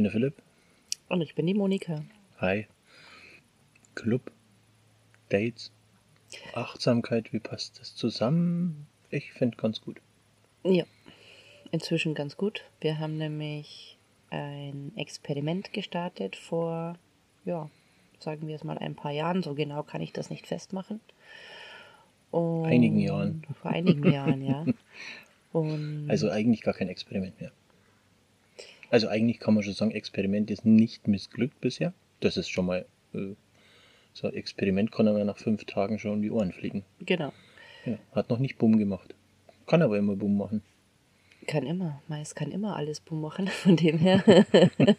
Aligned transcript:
Bin 0.00 0.04
der 0.04 0.12
Philipp. 0.12 0.42
Und 1.10 1.20
ich 1.20 1.34
bin 1.34 1.46
die 1.46 1.52
Monika. 1.52 2.02
Hi. 2.38 2.66
Club, 3.94 4.32
Dates, 5.28 5.72
Achtsamkeit, 6.54 7.34
wie 7.34 7.38
passt 7.38 7.78
das 7.78 7.94
zusammen? 7.94 8.86
Ich 9.10 9.32
finde 9.32 9.58
ganz 9.58 9.82
gut. 9.82 10.00
Ja, 10.64 10.84
inzwischen 11.70 12.14
ganz 12.14 12.38
gut. 12.38 12.64
Wir 12.80 12.98
haben 12.98 13.18
nämlich 13.18 13.98
ein 14.30 14.92
Experiment 14.96 15.74
gestartet 15.74 16.34
vor, 16.34 16.96
ja, 17.44 17.68
sagen 18.20 18.48
wir 18.48 18.56
es 18.56 18.64
mal, 18.64 18.78
ein 18.78 18.94
paar 18.94 19.12
Jahren. 19.12 19.42
So 19.42 19.54
genau 19.54 19.82
kann 19.82 20.00
ich 20.00 20.14
das 20.14 20.30
nicht 20.30 20.46
festmachen. 20.46 21.00
Und 22.30 22.64
einigen 22.64 23.00
Jahren. 23.00 23.42
Vor 23.60 23.70
einigen 23.70 24.10
Jahren, 24.10 24.40
ja. 24.42 24.64
Und 25.52 26.08
also 26.08 26.30
eigentlich 26.30 26.62
gar 26.62 26.72
kein 26.72 26.88
Experiment 26.88 27.38
mehr. 27.38 27.52
Also 28.90 29.08
eigentlich 29.08 29.38
kann 29.38 29.54
man 29.54 29.62
schon 29.62 29.72
sagen, 29.72 29.92
Experiment 29.92 30.50
ist 30.50 30.64
nicht 30.64 31.06
missglückt 31.08 31.60
bisher. 31.60 31.92
Das 32.18 32.36
ist 32.36 32.48
schon 32.48 32.66
mal 32.66 32.84
äh, 33.14 33.34
so 34.12 34.26
ein 34.26 34.34
Experiment, 34.34 34.90
kann 34.90 35.08
aber 35.08 35.24
nach 35.24 35.38
fünf 35.38 35.64
Tagen 35.64 35.98
schon 35.98 36.12
um 36.12 36.22
die 36.22 36.30
Ohren 36.30 36.52
fliegen. 36.52 36.84
Genau. 37.00 37.32
Ja, 37.86 37.98
hat 38.12 38.28
noch 38.28 38.38
nicht 38.38 38.58
Bumm 38.58 38.78
gemacht. 38.78 39.14
Kann 39.66 39.82
aber 39.82 39.96
immer 39.96 40.16
Bumm 40.16 40.36
machen. 40.36 40.62
Kann 41.46 41.64
immer. 41.64 42.02
Mais 42.08 42.34
kann 42.34 42.50
immer 42.50 42.76
alles 42.76 43.00
Bumm 43.00 43.20
machen, 43.20 43.46
von 43.62 43.76
dem 43.76 43.98
her. 43.98 44.22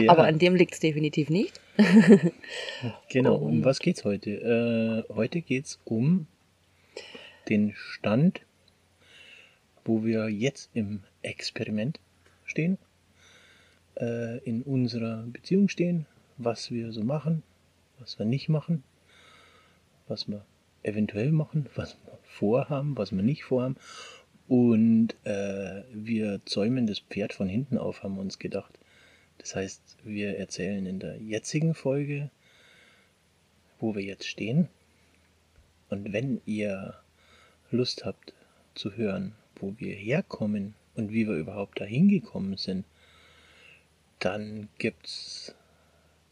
ja. 0.00 0.10
Aber 0.10 0.24
an 0.24 0.38
dem 0.38 0.54
liegt 0.54 0.74
es 0.74 0.80
definitiv 0.80 1.30
nicht. 1.30 1.60
genau, 3.10 3.36
um 3.36 3.64
was 3.64 3.78
geht's 3.78 4.04
heute? 4.04 5.06
Äh, 5.08 5.14
heute 5.14 5.40
geht's 5.40 5.80
um 5.84 6.26
den 7.48 7.72
Stand, 7.74 8.42
wo 9.84 10.04
wir 10.04 10.28
jetzt 10.28 10.70
im 10.74 11.02
Experiment 11.22 11.98
stehen, 12.44 12.78
äh, 13.96 14.38
in 14.38 14.62
unserer 14.62 15.24
Beziehung 15.26 15.68
stehen, 15.68 16.06
was 16.38 16.70
wir 16.70 16.92
so 16.92 17.02
machen, 17.02 17.42
was 17.98 18.18
wir 18.18 18.26
nicht 18.26 18.48
machen, 18.48 18.82
was 20.08 20.28
wir 20.28 20.44
eventuell 20.82 21.32
machen, 21.32 21.66
was 21.74 21.96
wir 22.04 22.18
vorhaben, 22.22 22.96
was 22.96 23.12
wir 23.12 23.22
nicht 23.22 23.44
vorhaben. 23.44 23.76
Und 24.48 25.14
äh, 25.24 25.82
wir 25.92 26.40
zäumen 26.44 26.86
das 26.86 27.00
Pferd 27.00 27.32
von 27.32 27.48
hinten 27.48 27.78
auf, 27.78 28.02
haben 28.02 28.14
wir 28.14 28.20
uns 28.20 28.38
gedacht. 28.38 28.78
Das 29.38 29.56
heißt, 29.56 29.98
wir 30.04 30.38
erzählen 30.38 30.86
in 30.86 31.00
der 31.00 31.16
jetzigen 31.16 31.74
Folge, 31.74 32.30
wo 33.80 33.94
wir 33.94 34.02
jetzt 34.02 34.26
stehen. 34.26 34.68
Und 35.88 36.12
wenn 36.12 36.40
ihr 36.46 36.94
Lust 37.70 38.04
habt 38.04 38.32
zu 38.74 38.96
hören, 38.96 39.32
wo 39.56 39.74
wir 39.78 39.94
herkommen 39.94 40.74
und 40.94 41.12
wie 41.12 41.26
wir 41.26 41.34
überhaupt 41.34 41.80
dahin 41.80 42.08
gekommen 42.08 42.56
sind, 42.56 42.84
dann 44.18 44.68
gibt's 44.78 45.54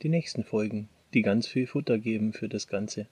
die 0.02 0.08
nächsten 0.08 0.44
Folgen, 0.44 0.88
die 1.12 1.22
ganz 1.22 1.46
viel 1.46 1.66
Futter 1.66 1.98
geben 1.98 2.32
für 2.32 2.48
das 2.48 2.68
Ganze. 2.68 3.06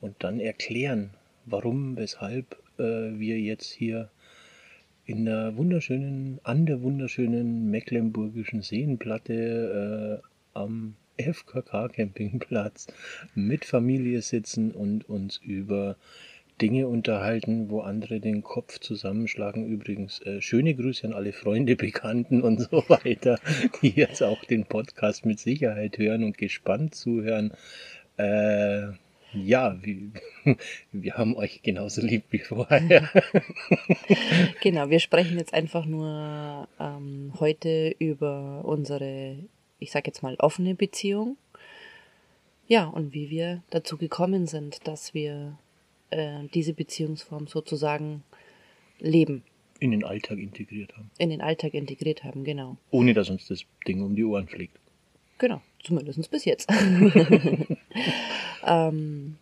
Und 0.00 0.16
dann 0.22 0.40
erklären, 0.40 1.10
warum, 1.46 1.96
weshalb 1.96 2.56
äh, 2.78 2.82
wir 3.18 3.40
jetzt 3.40 3.70
hier 3.72 4.10
in 5.06 5.24
der 5.26 5.56
wunderschönen, 5.56 6.40
an 6.44 6.66
der 6.66 6.82
wunderschönen 6.82 7.70
mecklenburgischen 7.70 8.62
Seenplatte 8.62 10.22
äh, 10.22 10.26
am 10.54 10.96
FKK 11.16 11.88
Campingplatz 11.88 12.88
mit 13.34 13.64
Familie 13.64 14.22
sitzen 14.22 14.72
und 14.72 15.08
uns 15.08 15.38
über 15.38 15.96
Dinge 16.60 16.86
unterhalten, 16.86 17.68
wo 17.68 17.80
andere 17.80 18.20
den 18.20 18.42
Kopf 18.42 18.78
zusammenschlagen. 18.78 19.66
Übrigens, 19.66 20.20
äh, 20.22 20.40
schöne 20.40 20.74
Grüße 20.74 21.06
an 21.06 21.12
alle 21.12 21.32
Freunde, 21.32 21.76
Bekannten 21.84 22.42
und 22.42 22.60
so 22.60 22.84
weiter, 22.88 23.38
die 23.82 23.90
jetzt 23.90 24.22
auch 24.22 24.44
den 24.44 24.64
Podcast 24.64 25.26
mit 25.26 25.40
Sicherheit 25.40 25.98
hören 25.98 26.24
und 26.24 26.38
gespannt 26.38 26.94
zuhören. 26.94 27.52
Äh, 28.16 28.92
ja, 29.34 29.76
wir, 29.82 30.12
wir 30.92 31.14
haben 31.14 31.36
euch 31.36 31.62
genauso 31.62 32.02
lieb 32.02 32.24
wie 32.30 32.38
vorher. 32.38 33.08
genau, 34.62 34.90
wir 34.90 35.00
sprechen 35.00 35.38
jetzt 35.38 35.52
einfach 35.52 35.86
nur 35.86 36.68
ähm, 36.78 37.32
heute 37.40 37.94
über 37.98 38.64
unsere, 38.64 39.38
ich 39.80 39.90
sag 39.90 40.06
jetzt 40.06 40.22
mal, 40.22 40.36
offene 40.36 40.76
Beziehung. 40.76 41.36
Ja, 42.66 42.84
und 42.86 43.12
wie 43.12 43.28
wir 43.28 43.62
dazu 43.70 43.98
gekommen 43.98 44.46
sind, 44.46 44.86
dass 44.86 45.12
wir 45.12 45.58
äh, 46.14 46.48
diese 46.54 46.72
Beziehungsform 46.72 47.46
sozusagen 47.46 48.22
leben. 49.00 49.42
In 49.80 49.90
den 49.90 50.04
Alltag 50.04 50.38
integriert 50.38 50.96
haben. 50.96 51.10
In 51.18 51.30
den 51.30 51.40
Alltag 51.40 51.74
integriert 51.74 52.22
haben, 52.24 52.44
genau. 52.44 52.76
Ohne 52.90 53.12
dass 53.12 53.28
uns 53.28 53.48
das 53.48 53.64
Ding 53.86 54.02
um 54.02 54.14
die 54.14 54.24
Ohren 54.24 54.46
fliegt. 54.46 54.78
Genau, 55.38 55.60
zumindest 55.82 56.30
bis 56.30 56.44
jetzt. 56.44 56.70
ähm, 56.70 57.76
holen, 58.64 59.36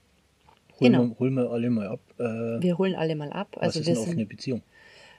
genau. 0.79 1.03
wir, 1.05 1.19
holen 1.19 1.35
wir 1.35 1.51
alle 1.51 1.69
mal 1.69 1.87
ab. 1.87 2.01
Äh, 2.19 2.25
wir 2.63 2.79
holen 2.79 2.95
alle 2.95 3.15
mal 3.15 3.31
ab. 3.31 3.49
Was 3.57 3.77
also 3.77 3.81
ist 3.81 3.89
eine 3.89 4.01
offene 4.01 4.25
Beziehung? 4.27 4.63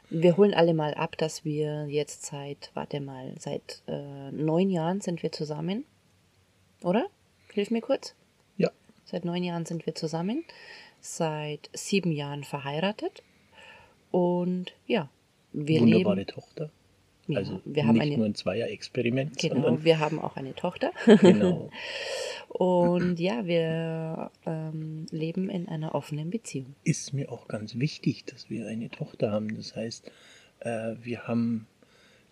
Wir 0.10 0.36
holen 0.36 0.54
alle 0.54 0.74
mal 0.74 0.96
ab, 0.96 1.16
dass 1.18 1.46
wir 1.46 1.88
jetzt 1.88 2.26
seit, 2.26 2.72
warte 2.74 3.00
mal, 3.00 3.34
seit 3.38 3.84
äh, 3.88 4.32
neun 4.32 4.70
Jahren 4.70 5.00
sind 5.02 5.22
wir 5.24 5.32
zusammen. 5.32 5.86
Oder? 6.84 7.06
Hilf 7.54 7.70
mir 7.70 7.82
kurz. 7.82 8.16
Ja. 8.58 8.72
Seit 9.06 9.26
neun 9.26 9.44
Jahren 9.44 9.66
sind 9.66 9.86
wir 9.86 9.94
zusammen 9.94 10.44
seit 11.04 11.70
sieben 11.74 12.12
Jahren 12.12 12.44
verheiratet. 12.44 13.24
Und 14.10 14.74
ja, 14.88 15.10
wir 15.52 15.82
Wunderbare 15.82 16.16
leben. 16.16 16.28
Tochter. 16.28 16.72
Ja, 17.28 17.40
also 17.40 17.62
wir 17.66 17.86
haben 17.86 17.94
nicht 17.94 18.04
eine, 18.04 18.18
nur 18.18 18.26
ein 18.26 18.36
Zweier-Experiment. 18.36 19.38
Genau, 19.38 19.84
wir 19.84 20.00
haben 20.00 20.20
auch 20.20 20.36
eine 20.36 20.56
Tochter. 20.56 20.92
Genau. 21.06 21.70
Und 22.50 23.20
ja, 23.20 23.46
wir 23.48 24.32
ähm, 24.46 25.06
leben 25.10 25.50
in 25.50 25.68
einer 25.68 25.96
offenen 25.96 26.30
Beziehung. 26.30 26.76
Ist 26.84 27.14
mir 27.14 27.32
auch 27.32 27.48
ganz 27.48 27.80
wichtig, 27.80 28.26
dass 28.26 28.50
wir 28.50 28.68
eine 28.68 28.90
Tochter 28.90 29.32
haben. 29.32 29.56
Das 29.56 29.76
heißt, 29.76 30.12
äh, 30.60 30.96
wir 31.02 31.28
haben 31.28 31.68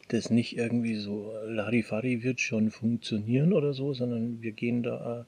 das 0.10 0.30
nicht 0.30 0.58
irgendwie 0.58 0.96
so 0.96 1.34
Larifari 1.46 2.22
wird 2.22 2.40
schon 2.40 2.70
funktionieren 2.70 3.54
oder 3.54 3.74
so, 3.74 3.94
sondern 3.94 4.42
wir 4.42 4.52
gehen 4.52 4.84
da 4.84 5.26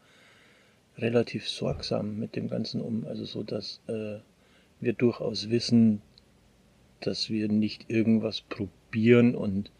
relativ 0.97 1.47
sorgsam 1.49 2.17
mit 2.17 2.35
dem 2.35 2.49
Ganzen 2.49 2.81
um. 2.81 3.05
Also 3.05 3.25
so, 3.25 3.43
dass 3.43 3.81
äh, 3.87 4.19
wir 4.79 4.93
durchaus 4.93 5.49
wissen, 5.49 6.01
dass 6.99 7.29
wir 7.29 7.47
nicht 7.47 7.89
irgendwas 7.89 8.41
probieren 8.41 9.35
und 9.35 9.71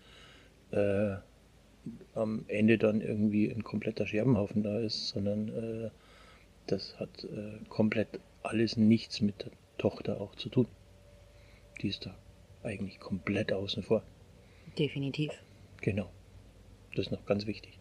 äh, 0.72 1.16
am 2.16 2.46
Ende 2.48 2.78
dann 2.78 3.02
irgendwie 3.02 3.50
ein 3.50 3.64
kompletter 3.64 4.08
Scherbenhaufen 4.08 4.64
da 4.64 4.80
ist, 4.80 5.10
sondern 5.10 5.50
äh, 5.50 5.90
das 6.68 7.00
hat 7.00 7.26
äh, 7.26 7.64
komplett 7.70 8.08
alles 8.42 8.78
nichts 8.78 9.22
mit 9.22 9.42
der 9.42 9.52
Tochter 9.78 10.22
auch 10.22 10.36
zu 10.36 10.50
tun. 10.50 10.68
Die 11.82 11.90
ist 11.90 12.06
da 12.06 12.16
eigentlich 12.64 13.00
komplett 13.00 13.52
außen 13.52 13.84
vor. 13.84 14.04
Definitiv. 14.78 15.32
Genau. 15.82 16.10
Das 16.96 17.08
ist 17.08 17.12
noch 17.12 17.26
ganz 17.26 17.46
wichtig. 17.46 17.80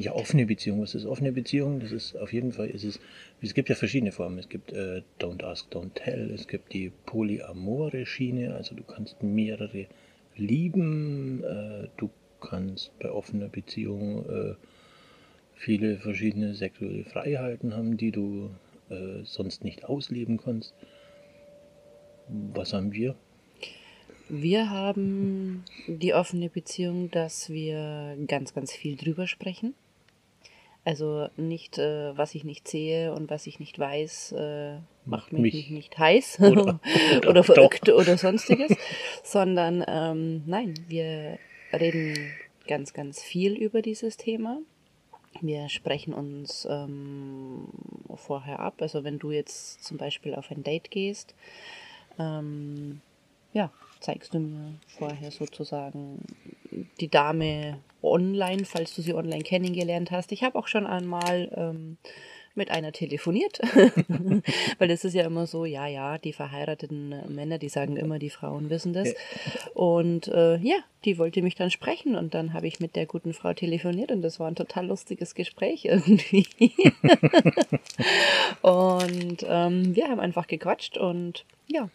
Ja, 0.00 0.12
offene 0.12 0.46
Beziehung. 0.46 0.80
Was 0.80 0.94
ist 0.94 1.06
offene 1.06 1.32
Beziehung? 1.32 1.80
Das 1.80 1.90
ist 1.90 2.14
auf 2.14 2.32
jeden 2.32 2.52
Fall, 2.52 2.70
es 2.72 2.84
ist, 2.84 3.00
es 3.42 3.52
gibt 3.52 3.68
ja 3.68 3.74
verschiedene 3.74 4.12
Formen. 4.12 4.38
Es 4.38 4.48
gibt 4.48 4.70
äh, 4.70 5.02
Don't 5.18 5.42
Ask, 5.42 5.72
Don't 5.72 5.92
Tell. 5.94 6.30
Es 6.30 6.46
gibt 6.46 6.72
die 6.72 6.92
polyamore 7.04 8.06
Schiene, 8.06 8.54
also 8.54 8.76
du 8.76 8.84
kannst 8.84 9.24
mehrere 9.24 9.86
lieben. 10.36 11.42
Äh, 11.42 11.88
du 11.96 12.10
kannst 12.40 12.96
bei 13.00 13.10
offener 13.10 13.48
Beziehung 13.48 14.24
äh, 14.30 14.54
viele 15.56 15.96
verschiedene 15.96 16.54
sexuelle 16.54 17.02
Freiheiten 17.02 17.74
haben, 17.74 17.96
die 17.96 18.12
du 18.12 18.50
äh, 18.90 19.24
sonst 19.24 19.64
nicht 19.64 19.84
ausleben 19.84 20.36
kannst. 20.36 20.74
Was 22.28 22.72
haben 22.72 22.92
wir? 22.92 23.16
Wir 24.28 24.70
haben 24.70 25.64
die 25.88 26.14
offene 26.14 26.50
Beziehung, 26.50 27.10
dass 27.10 27.50
wir 27.50 28.16
ganz, 28.28 28.54
ganz 28.54 28.72
viel 28.72 28.94
drüber 28.94 29.26
sprechen. 29.26 29.74
Also 30.84 31.28
nicht, 31.36 31.78
äh, 31.78 32.16
was 32.16 32.34
ich 32.34 32.44
nicht 32.44 32.66
sehe 32.66 33.12
und 33.12 33.30
was 33.30 33.46
ich 33.46 33.60
nicht 33.60 33.78
weiß, 33.78 34.32
äh, 34.32 34.78
macht 35.04 35.32
mich, 35.32 35.54
mich, 35.54 35.70
nicht 35.70 35.98
heiß 35.98 36.40
oder, 36.40 36.80
oder, 37.18 37.28
oder 37.28 37.44
verrückt 37.44 37.88
oder 37.90 38.16
sonstiges, 38.16 38.72
sondern 39.22 39.84
ähm, 39.86 40.44
nein, 40.46 40.74
wir 40.88 41.38
reden 41.72 42.32
ganz, 42.66 42.92
ganz 42.92 43.22
viel 43.22 43.54
über 43.54 43.82
dieses 43.82 44.16
Thema. 44.16 44.60
Wir 45.40 45.68
sprechen 45.68 46.14
uns 46.14 46.66
ähm, 46.70 47.68
vorher 48.14 48.60
ab. 48.60 48.76
Also 48.80 49.04
wenn 49.04 49.18
du 49.18 49.30
jetzt 49.30 49.84
zum 49.84 49.98
Beispiel 49.98 50.34
auf 50.34 50.50
ein 50.50 50.62
Date 50.62 50.90
gehst, 50.90 51.34
ähm, 52.18 53.00
ja, 53.52 53.70
zeigst 54.00 54.34
du 54.34 54.40
mir 54.40 54.74
vorher 54.86 55.30
sozusagen 55.30 56.20
die 57.00 57.08
Dame 57.08 57.78
online, 58.02 58.64
falls 58.64 58.94
du 58.94 59.02
sie 59.02 59.14
online 59.14 59.42
kennengelernt 59.42 60.10
hast. 60.10 60.32
Ich 60.32 60.42
habe 60.44 60.58
auch 60.58 60.68
schon 60.68 60.86
einmal 60.86 61.50
ähm, 61.56 61.98
mit 62.58 62.70
einer 62.70 62.92
telefoniert, 62.92 63.60
weil 64.78 64.88
das 64.88 65.04
ist 65.04 65.14
ja 65.14 65.24
immer 65.24 65.46
so, 65.46 65.64
ja, 65.64 65.86
ja, 65.86 66.18
die 66.18 66.34
verheirateten 66.34 67.14
Männer, 67.34 67.56
die 67.56 67.68
sagen 67.70 67.96
immer, 67.96 68.18
die 68.18 68.30
Frauen 68.30 68.68
wissen 68.68 68.92
das. 68.92 69.14
Und 69.74 70.28
äh, 70.28 70.58
ja, 70.58 70.76
die 71.04 71.18
wollte 71.18 71.40
mich 71.40 71.54
dann 71.54 71.70
sprechen 71.70 72.16
und 72.16 72.34
dann 72.34 72.52
habe 72.52 72.66
ich 72.66 72.80
mit 72.80 72.96
der 72.96 73.06
guten 73.06 73.32
Frau 73.32 73.54
telefoniert 73.54 74.10
und 74.10 74.22
das 74.22 74.38
war 74.40 74.48
ein 74.48 74.56
total 74.56 74.88
lustiges 74.88 75.34
Gespräch 75.34 75.86
irgendwie. 75.86 76.46
und 78.62 79.46
ähm, 79.48 79.96
wir 79.96 80.08
haben 80.08 80.20
einfach 80.20 80.48
gequatscht 80.48 80.98
und 80.98 81.44
ja, 81.68 81.88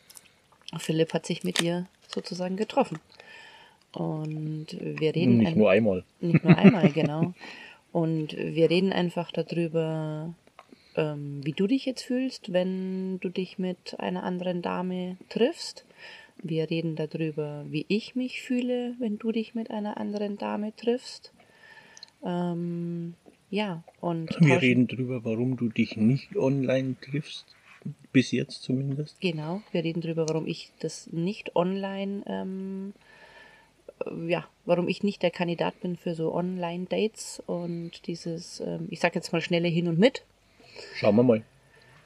Philipp 0.79 1.13
hat 1.13 1.25
sich 1.25 1.43
mit 1.43 1.61
ihr 1.61 1.87
sozusagen 2.07 2.57
getroffen. 2.57 2.99
Und 3.93 4.67
wir 4.79 5.15
reden. 5.15 5.37
Nicht 5.37 5.55
nur 5.55 5.69
einmal. 5.69 6.03
Nicht 6.19 6.43
nur 6.43 6.57
einmal, 6.57 6.89
genau. 6.93 7.33
Und 7.91 8.35
wir 8.35 8.69
reden 8.69 8.91
einfach 8.91 9.31
darüber, 9.31 10.33
ähm, 10.95 11.41
wie 11.43 11.51
du 11.51 11.67
dich 11.67 11.85
jetzt 11.85 12.01
fühlst, 12.01 12.51
wenn 12.51 13.19
du 13.19 13.29
dich 13.29 13.59
mit 13.59 13.99
einer 13.99 14.23
anderen 14.23 14.61
Dame 14.61 15.17
triffst. 15.29 15.85
Wir 16.41 16.69
reden 16.69 16.95
darüber, 16.95 17.65
wie 17.69 17.85
ich 17.87 18.15
mich 18.15 18.41
fühle, 18.41 18.95
wenn 18.99 19.19
du 19.19 19.31
dich 19.31 19.53
mit 19.53 19.69
einer 19.69 19.97
anderen 19.97 20.37
Dame 20.37 20.75
triffst. 20.75 21.31
Ähm, 22.25 23.13
ja, 23.51 23.83
und. 24.01 24.35
Wir 24.39 24.61
reden 24.61 24.87
darüber, 24.87 25.23
warum 25.23 25.55
du 25.57 25.69
dich 25.69 25.95
nicht 25.95 26.35
online 26.35 26.95
triffst. 26.99 27.45
Bis 28.11 28.31
jetzt 28.31 28.61
zumindest. 28.61 29.19
Genau, 29.21 29.61
wir 29.71 29.83
reden 29.83 30.01
darüber, 30.01 30.27
warum 30.29 30.45
ich 30.45 30.71
das 30.79 31.07
nicht 31.11 31.55
online, 31.55 32.23
ähm, 32.27 32.93
ja, 34.27 34.45
warum 34.65 34.87
ich 34.87 35.03
nicht 35.03 35.21
der 35.23 35.31
Kandidat 35.31 35.79
bin 35.81 35.95
für 35.95 36.15
so 36.15 36.33
Online-Dates 36.33 37.41
und 37.45 38.05
dieses, 38.07 38.59
ähm, 38.59 38.87
ich 38.89 38.99
sag 38.99 39.15
jetzt 39.15 39.31
mal 39.33 39.41
schnelle 39.41 39.67
Hin 39.67 39.87
und 39.87 39.99
Mit. 39.99 40.23
Schauen 40.95 41.15
wir 41.15 41.23
mal. 41.23 41.43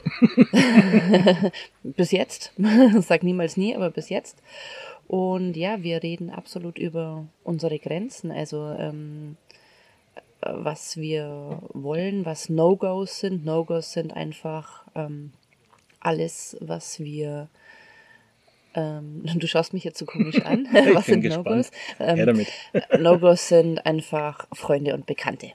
bis 1.83 2.11
jetzt, 2.11 2.53
sag 2.99 3.23
niemals 3.23 3.57
nie, 3.57 3.75
aber 3.75 3.89
bis 3.89 4.09
jetzt. 4.09 4.41
Und 5.07 5.55
ja, 5.55 5.83
wir 5.83 6.03
reden 6.03 6.29
absolut 6.29 6.77
über 6.77 7.27
unsere 7.43 7.79
Grenzen, 7.79 8.31
also 8.31 8.75
ähm, 8.77 9.37
was 10.41 10.97
wir 10.97 11.61
wollen, 11.73 12.25
was 12.25 12.49
No-Gos 12.49 13.19
sind. 13.19 13.45
No-Gos 13.45 13.93
sind 13.93 14.13
einfach 14.13 14.85
ähm, 14.95 15.31
alles, 16.07 16.57
was 16.61 16.99
wir. 16.99 17.49
Ähm, 18.73 19.23
du 19.35 19.47
schaust 19.47 19.73
mich 19.73 19.83
jetzt 19.83 19.99
so 19.99 20.05
komisch 20.05 20.41
an. 20.41 20.67
was 20.93 21.05
sind 21.05 21.23
No-Gos? 21.23 21.71
Ähm, 21.99 22.45
No-Gos 22.99 23.47
sind 23.49 23.85
einfach 23.85 24.47
Freunde 24.53 24.93
und 24.93 25.05
Bekannte. 25.05 25.51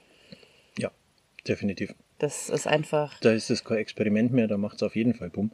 Ja, 0.79 0.91
definitiv. 1.49 1.95
Das 2.19 2.51
ist 2.51 2.67
einfach. 2.67 3.19
Da 3.21 3.33
ist 3.33 3.51
es 3.51 3.65
kein 3.65 3.79
Experiment 3.79 4.33
mehr, 4.33 4.47
da 4.47 4.59
macht 4.59 4.77
es 4.77 4.83
auf 4.83 4.95
jeden 4.95 5.15
Fall 5.15 5.31
bumm. 5.31 5.51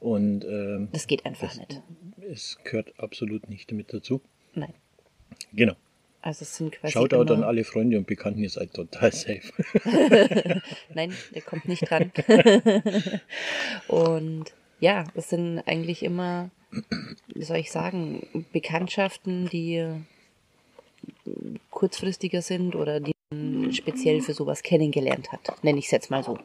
Und 0.00 0.44
ähm, 0.44 0.88
das 0.92 1.06
geht 1.06 1.26
einfach 1.26 1.52
es, 1.52 1.58
nicht. 1.58 1.82
Es 2.30 2.58
gehört 2.64 2.98
absolut 2.98 3.48
nicht 3.48 3.70
damit 3.70 3.92
dazu. 3.92 4.22
Nein. 4.54 4.72
Genau. 5.52 5.74
Also 6.28 6.42
es 6.42 6.58
sind 6.58 6.72
quasi 6.72 6.92
Shoutout 6.92 7.32
an 7.32 7.42
alle 7.42 7.64
Freunde 7.64 7.96
und 7.96 8.06
Bekannten, 8.06 8.42
ihr 8.42 8.50
seid 8.50 8.74
total 8.74 9.10
safe. 9.12 9.50
Nein, 10.94 11.14
der 11.34 11.40
kommt 11.40 11.66
nicht 11.66 11.88
dran. 11.88 12.12
und 13.88 14.52
ja, 14.78 15.04
es 15.14 15.30
sind 15.30 15.60
eigentlich 15.60 16.02
immer, 16.02 16.50
wie 17.28 17.44
soll 17.44 17.56
ich 17.56 17.72
sagen, 17.72 18.26
Bekanntschaften, 18.52 19.48
die 19.48 19.86
kurzfristiger 21.70 22.42
sind 22.42 22.74
oder 22.74 23.00
die 23.00 23.12
man 23.30 23.72
speziell 23.72 24.20
für 24.20 24.34
sowas 24.34 24.62
kennengelernt 24.62 25.32
hat. 25.32 25.64
Nenne 25.64 25.78
ich 25.78 25.86
es 25.86 25.92
jetzt 25.92 26.10
mal 26.10 26.22
so. 26.22 26.38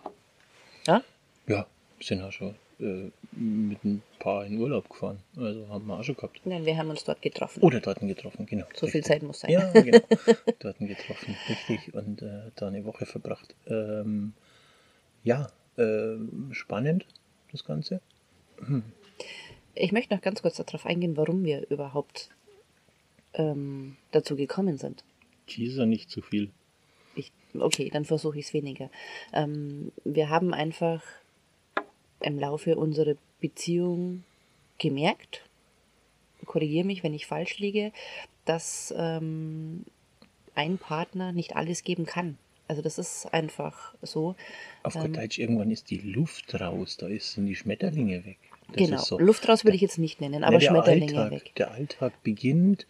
Ja? 0.88 1.04
Ja, 1.48 1.68
sind 2.00 2.20
ja 2.20 2.32
schon 2.32 2.56
äh, 2.84 3.12
mit 3.36 3.84
ein 3.84 4.02
paar 4.20 4.46
in 4.46 4.60
Urlaub 4.60 4.90
gefahren. 4.90 5.20
Also 5.38 5.68
haben 5.70 5.88
wir 5.88 5.98
auch 5.98 6.04
schon 6.04 6.16
gehabt. 6.16 6.42
Nein, 6.46 6.66
wir 6.66 6.78
haben 6.78 6.90
uns 6.90 7.04
dort 7.04 7.22
getroffen. 7.22 7.62
Oder 7.62 7.80
dort 7.80 8.00
getroffen, 8.00 8.46
genau. 8.46 8.66
So 8.76 8.86
richtig. 8.86 8.92
viel 8.92 9.04
Zeit 9.04 9.24
muss 9.24 9.40
sein. 9.40 9.52
Ja, 9.52 9.72
genau. 9.72 10.00
dort 10.60 10.78
getroffen, 10.80 11.36
richtig. 11.50 11.94
Und 11.94 12.22
äh, 12.22 12.52
da 12.56 12.68
eine 12.68 12.86
Woche 12.86 13.06
verbracht. 13.06 13.56
Ähm, 13.68 14.34
ja, 15.24 15.50
äh, 15.78 16.16
spannend, 16.52 17.06
das 17.52 17.64
Ganze. 17.64 18.02
Hm. 18.60 18.84
Ich 19.76 19.92
möchte 19.92 20.14
noch 20.14 20.22
ganz 20.22 20.42
kurz 20.42 20.58
darauf 20.58 20.86
eingehen, 20.86 21.18
warum 21.18 21.44
wir 21.44 21.70
überhaupt 21.70 22.30
ähm, 23.34 23.98
dazu 24.12 24.36
gekommen 24.36 24.78
sind. 24.78 25.04
Teaser 25.48 25.86
nicht 25.86 26.10
zu 26.10 26.22
viel. 26.22 26.52
Ich, 27.16 27.32
okay, 27.56 27.90
dann 27.92 28.06
versuche 28.06 28.38
ich 28.40 28.48
es 28.48 28.54
weniger. 28.54 28.90
Ähm, 29.34 29.92
wir 30.04 30.30
haben 30.30 30.54
einfach 30.54 31.02
im 32.24 32.40
Laufe 32.40 32.78
unserer 32.78 33.16
Beziehung 33.40 34.24
gemerkt, 34.78 35.42
korrigiere 36.46 36.86
mich, 36.86 37.04
wenn 37.04 37.14
ich 37.14 37.26
falsch 37.26 37.60
liege, 37.60 37.92
dass 38.46 38.94
ähm, 38.98 39.86
ein 40.56 40.78
Partner 40.78 41.32
nicht 41.32 41.56
alles 41.56 41.84
geben 41.84 42.06
kann. 42.06 42.38
Also 42.68 42.82
das 42.82 42.98
ist 42.98 43.34
einfach 43.34 43.94
so. 44.02 44.36
Auf 44.84 44.96
ähm, 44.96 45.14
Deutsch, 45.14 45.38
irgendwann 45.38 45.72
ist 45.72 45.90
die 45.90 46.00
Luft 46.00 46.60
raus, 46.60 46.98
da 46.98 47.08
sind 47.20 47.46
die 47.46 47.56
Schmetterlinge 47.56 48.26
weg. 48.26 48.38
Das 48.70 48.78
genau, 48.78 49.02
so. 49.02 49.20
Luft 49.20 49.48
raus 49.48 49.66
würde 49.66 49.76
ich 49.76 49.82
jetzt 49.82 50.00
nicht 50.00 50.22
nennen, 50.22 50.44
aber 50.44 50.60
ja, 50.60 50.70
Schmetterlinge 50.70 51.20
Alltag, 51.20 51.32
weg. 51.32 51.56
Der 51.58 51.72
Alltag 51.72 52.24
beginnt, 52.24 52.88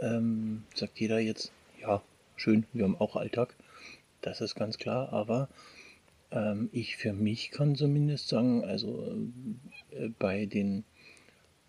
ähm, 0.00 0.64
sagt 0.74 0.98
jeder 0.98 1.20
jetzt, 1.20 1.52
ja, 1.80 2.02
schön, 2.36 2.66
wir 2.72 2.84
haben 2.84 2.96
auch 2.98 3.16
Alltag, 3.16 3.54
das 4.22 4.40
ist 4.40 4.54
ganz 4.54 4.78
klar, 4.78 5.12
aber 5.12 5.48
ich 6.72 6.96
für 6.96 7.12
mich 7.12 7.50
kann 7.50 7.74
zumindest 7.74 8.28
sagen, 8.28 8.64
also 8.64 9.12
äh, 9.90 10.08
bei 10.18 10.46
den 10.46 10.84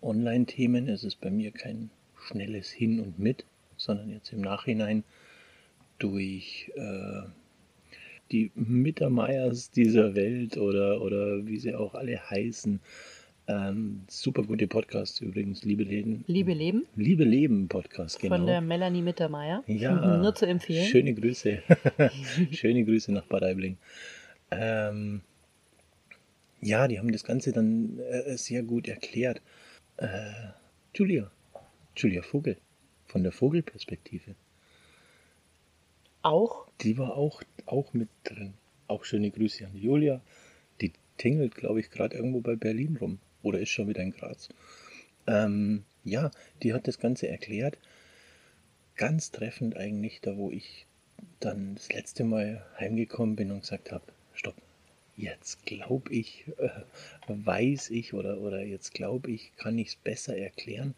Online-Themen 0.00 0.88
ist 0.88 1.04
es 1.04 1.16
bei 1.16 1.30
mir 1.30 1.50
kein 1.50 1.90
schnelles 2.26 2.70
Hin 2.70 3.00
und 3.00 3.18
Mit, 3.18 3.44
sondern 3.76 4.10
jetzt 4.10 4.32
im 4.32 4.40
Nachhinein 4.40 5.04
durch 5.98 6.70
äh, 6.76 7.22
die 8.30 8.50
Mittermeiers 8.54 9.70
dieser 9.70 10.14
Welt 10.14 10.56
oder, 10.56 11.02
oder 11.02 11.46
wie 11.46 11.58
sie 11.58 11.74
auch 11.74 11.94
alle 11.94 12.18
heißen. 12.30 12.80
Ähm, 13.48 14.02
super 14.08 14.44
gute 14.44 14.68
Podcasts 14.68 15.20
übrigens, 15.20 15.64
Liebe 15.64 15.82
Leben. 15.82 16.24
Liebe 16.28 16.52
Leben? 16.52 16.86
Liebe 16.94 17.24
Leben 17.24 17.68
Podcast, 17.68 18.20
genau. 18.20 18.36
Von 18.36 18.46
der 18.46 18.60
Melanie 18.60 19.02
Mittermeier. 19.02 19.64
Ja. 19.66 20.18
Nur 20.22 20.34
zu 20.34 20.46
empfehlen. 20.46 20.86
Schöne 20.86 21.12
Grüße. 21.14 21.58
Schöne 22.52 22.84
Grüße 22.84 23.12
nach 23.12 23.26
Bad 23.26 23.42
Aibling. 23.42 23.76
Ähm, 24.60 25.22
ja, 26.60 26.86
die 26.88 26.98
haben 26.98 27.12
das 27.12 27.24
Ganze 27.24 27.52
dann 27.52 27.98
äh, 27.98 28.36
sehr 28.36 28.62
gut 28.62 28.88
erklärt. 28.88 29.42
Äh, 29.96 30.30
Julia, 30.94 31.30
Julia 31.96 32.22
Vogel, 32.22 32.56
von 33.06 33.22
der 33.22 33.32
Vogelperspektive. 33.32 34.34
Auch? 36.22 36.68
Die 36.82 36.98
war 36.98 37.16
auch, 37.16 37.42
auch 37.66 37.92
mit 37.94 38.08
drin. 38.24 38.54
Auch 38.86 39.04
schöne 39.04 39.30
Grüße 39.30 39.66
an 39.66 39.76
Julia. 39.76 40.20
Die 40.80 40.92
tingelt, 41.18 41.54
glaube 41.54 41.80
ich, 41.80 41.90
gerade 41.90 42.16
irgendwo 42.16 42.40
bei 42.40 42.54
Berlin 42.54 42.96
rum. 43.00 43.18
Oder 43.42 43.58
ist 43.58 43.70
schon 43.70 43.88
wieder 43.88 44.02
in 44.02 44.12
Graz. 44.12 44.48
Ähm, 45.26 45.84
ja, 46.04 46.30
die 46.62 46.72
hat 46.72 46.86
das 46.86 46.98
Ganze 46.98 47.28
erklärt. 47.28 47.78
Ganz 48.96 49.30
treffend 49.30 49.76
eigentlich, 49.76 50.20
da 50.20 50.36
wo 50.36 50.50
ich 50.50 50.86
dann 51.40 51.74
das 51.74 51.92
letzte 51.92 52.24
Mal 52.24 52.64
heimgekommen 52.78 53.36
bin 53.36 53.50
und 53.50 53.60
gesagt 53.60 53.90
habe, 53.90 54.04
stopp, 54.34 54.56
jetzt 55.16 55.64
glaube 55.66 56.12
ich, 56.12 56.44
äh, 56.58 56.68
weiß 57.28 57.90
ich 57.90 58.14
oder, 58.14 58.38
oder 58.38 58.64
jetzt 58.64 58.94
glaube 58.94 59.30
ich, 59.30 59.52
kann 59.56 59.78
ich 59.78 59.88
es 59.88 59.96
besser 59.96 60.36
erklären. 60.36 60.94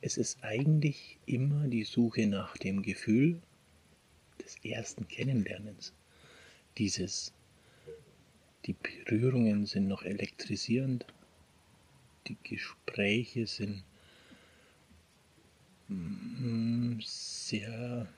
Es 0.00 0.16
ist 0.16 0.42
eigentlich 0.42 1.18
immer 1.26 1.68
die 1.68 1.84
Suche 1.84 2.26
nach 2.26 2.56
dem 2.56 2.82
Gefühl 2.82 3.40
des 4.38 4.56
ersten 4.64 5.06
Kennenlernens. 5.08 5.92
Dieses, 6.78 7.32
die 8.64 8.74
Berührungen 8.74 9.66
sind 9.66 9.88
noch 9.88 10.02
elektrisierend, 10.02 11.04
die 12.26 12.36
Gespräche 12.42 13.46
sind 13.46 13.82
mm, 15.88 17.00
sehr 17.00 18.08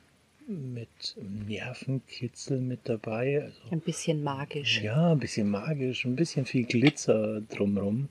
mit 0.47 1.17
Nervenkitzel 1.47 2.61
mit 2.61 2.81
dabei. 2.85 3.45
Also, 3.45 3.61
ein 3.71 3.81
bisschen 3.81 4.23
magisch. 4.23 4.83
Ja, 4.83 5.13
ein 5.13 5.19
bisschen 5.19 5.49
magisch, 5.49 6.05
ein 6.05 6.17
bisschen 6.17 6.47
viel 6.47 6.65
Glitzer 6.65 7.41
drumherum. 7.43 8.09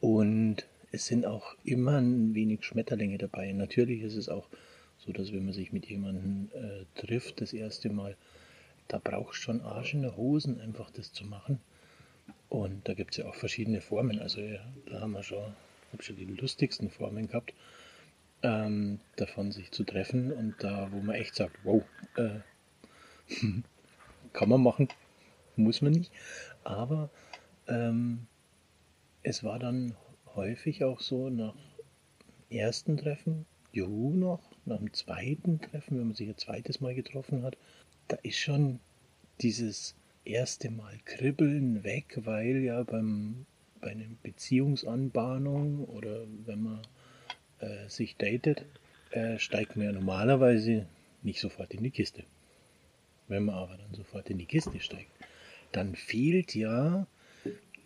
Und 0.00 0.66
es 0.92 1.06
sind 1.06 1.26
auch 1.26 1.54
immer 1.64 1.98
ein 1.98 2.34
wenig 2.34 2.64
Schmetterlinge 2.64 3.18
dabei. 3.18 3.52
Natürlich 3.52 4.02
ist 4.02 4.16
es 4.16 4.28
auch 4.28 4.46
so 5.08 5.12
dass 5.12 5.32
wenn 5.32 5.44
man 5.44 5.54
sich 5.54 5.72
mit 5.72 5.86
jemandem 5.86 6.50
äh, 6.54 7.00
trifft, 7.00 7.40
das 7.40 7.52
erste 7.52 7.88
Mal, 7.88 8.16
da 8.88 8.98
braucht 8.98 9.34
schon 9.34 9.60
Arsch 9.60 9.94
in 9.94 10.02
der 10.02 10.16
Hosen, 10.16 10.60
einfach 10.60 10.90
das 10.90 11.12
zu 11.12 11.24
machen. 11.24 11.60
Und 12.48 12.88
da 12.88 12.94
gibt 12.94 13.12
es 13.12 13.18
ja 13.18 13.26
auch 13.26 13.34
verschiedene 13.34 13.80
Formen. 13.80 14.18
Also 14.18 14.40
ja, 14.40 14.60
da 14.86 15.00
haben 15.00 15.12
wir 15.12 15.22
schon, 15.22 15.54
hab 15.92 16.02
schon 16.02 16.16
die 16.16 16.24
lustigsten 16.24 16.90
Formen 16.90 17.28
gehabt, 17.28 17.54
ähm, 18.42 19.00
davon 19.16 19.52
sich 19.52 19.70
zu 19.70 19.84
treffen. 19.84 20.32
Und 20.32 20.56
da, 20.60 20.88
wo 20.92 21.00
man 21.00 21.16
echt 21.16 21.34
sagt, 21.34 21.56
wow, 21.64 21.82
äh, 22.16 22.40
kann 24.32 24.48
man 24.48 24.62
machen, 24.62 24.88
muss 25.56 25.82
man 25.82 25.92
nicht. 25.92 26.12
Aber 26.64 27.10
ähm, 27.66 28.26
es 29.22 29.44
war 29.44 29.58
dann 29.58 29.94
häufig 30.34 30.84
auch 30.84 31.00
so 31.00 31.30
nach 31.30 31.54
ersten 32.50 32.96
Treffen, 32.96 33.46
Juhu 33.72 34.14
noch, 34.14 34.40
nach 34.64 34.78
dem 34.78 34.92
zweiten 34.92 35.60
Treffen, 35.60 35.98
wenn 35.98 36.06
man 36.06 36.16
sich 36.16 36.28
ein 36.28 36.38
zweites 36.38 36.80
Mal 36.80 36.94
getroffen 36.94 37.42
hat, 37.42 37.56
da 38.08 38.16
ist 38.22 38.38
schon 38.38 38.80
dieses 39.40 39.94
erste 40.24 40.70
Mal 40.70 40.98
Kribbeln 41.04 41.84
weg, 41.84 42.18
weil 42.24 42.58
ja 42.58 42.82
beim, 42.82 43.46
bei 43.80 43.90
einer 43.90 44.06
Beziehungsanbahnung 44.22 45.84
oder 45.84 46.26
wenn 46.46 46.62
man 46.62 46.82
äh, 47.60 47.88
sich 47.88 48.16
datet, 48.16 48.64
äh, 49.10 49.38
steigt 49.38 49.76
man 49.76 49.86
ja 49.86 49.92
normalerweise 49.92 50.86
nicht 51.22 51.40
sofort 51.40 51.74
in 51.74 51.82
die 51.82 51.90
Kiste. 51.90 52.24
Wenn 53.26 53.44
man 53.44 53.56
aber 53.56 53.76
dann 53.76 53.94
sofort 53.94 54.30
in 54.30 54.38
die 54.38 54.46
Kiste 54.46 54.80
steigt, 54.80 55.10
dann 55.72 55.94
fehlt 55.94 56.54
ja 56.54 57.06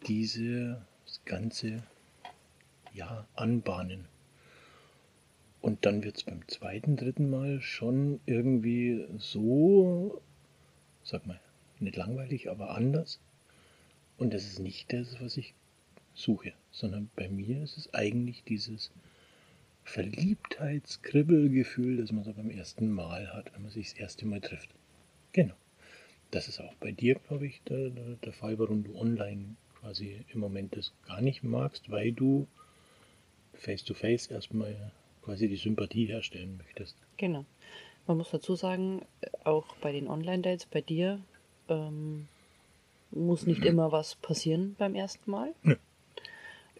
dieses 0.06 0.76
ganze 1.24 1.82
ja, 2.94 3.26
Anbahnen. 3.34 4.06
Und 5.60 5.86
dann 5.86 6.02
wird 6.02 6.16
es 6.16 6.24
beim 6.24 6.46
zweiten, 6.48 6.96
dritten 6.96 7.30
Mal 7.30 7.60
schon 7.60 8.20
irgendwie 8.26 9.06
so, 9.18 10.20
sag 11.04 11.26
mal, 11.26 11.40
nicht 11.78 11.96
langweilig, 11.96 12.50
aber 12.50 12.70
anders. 12.70 13.20
Und 14.18 14.34
das 14.34 14.44
ist 14.44 14.58
nicht 14.58 14.92
das, 14.92 15.20
was 15.20 15.36
ich 15.36 15.54
suche, 16.14 16.52
sondern 16.70 17.10
bei 17.16 17.28
mir 17.28 17.62
ist 17.62 17.78
es 17.78 17.94
eigentlich 17.94 18.44
dieses 18.44 18.90
Verliebtheitskribbelgefühl, 19.92 21.98
das 21.98 22.12
man 22.12 22.24
so 22.24 22.32
beim 22.32 22.48
ersten 22.48 22.90
Mal 22.90 23.30
hat, 23.34 23.52
wenn 23.52 23.60
man 23.60 23.70
sich 23.70 23.90
das 23.90 23.98
erste 23.98 24.24
Mal 24.26 24.40
trifft. 24.40 24.70
Genau. 25.32 25.52
Das 26.30 26.48
ist 26.48 26.60
auch 26.60 26.72
bei 26.76 26.92
dir, 26.92 27.16
glaube 27.28 27.46
ich, 27.46 27.60
der, 27.64 27.90
der, 27.90 28.32
Fall, 28.32 28.58
warum 28.58 28.84
du 28.84 28.96
online 28.96 29.56
quasi 29.78 30.24
im 30.32 30.40
Moment 30.40 30.78
das 30.78 30.94
gar 31.06 31.20
nicht 31.20 31.44
magst, 31.44 31.90
weil 31.90 32.12
du 32.12 32.46
face-to-face 33.52 34.30
-face 34.30 34.32
erstmal 34.32 34.92
quasi 35.22 35.46
die 35.46 35.56
Sympathie 35.56 36.06
herstellen 36.06 36.56
möchtest. 36.56 36.96
Genau. 37.18 37.44
Man 38.06 38.16
muss 38.16 38.30
dazu 38.30 38.54
sagen, 38.54 39.02
auch 39.44 39.76
bei 39.82 39.92
den 39.92 40.08
Online-Dates, 40.08 40.64
bei 40.66 40.80
dir 40.80 41.20
ähm, 41.68 42.28
muss 43.10 43.44
nicht 43.44 43.62
immer 43.62 43.92
was 43.92 44.14
passieren 44.14 44.74
beim 44.78 44.94
ersten 44.94 45.30
Mal. 45.30 45.54
Ja. 45.64 45.76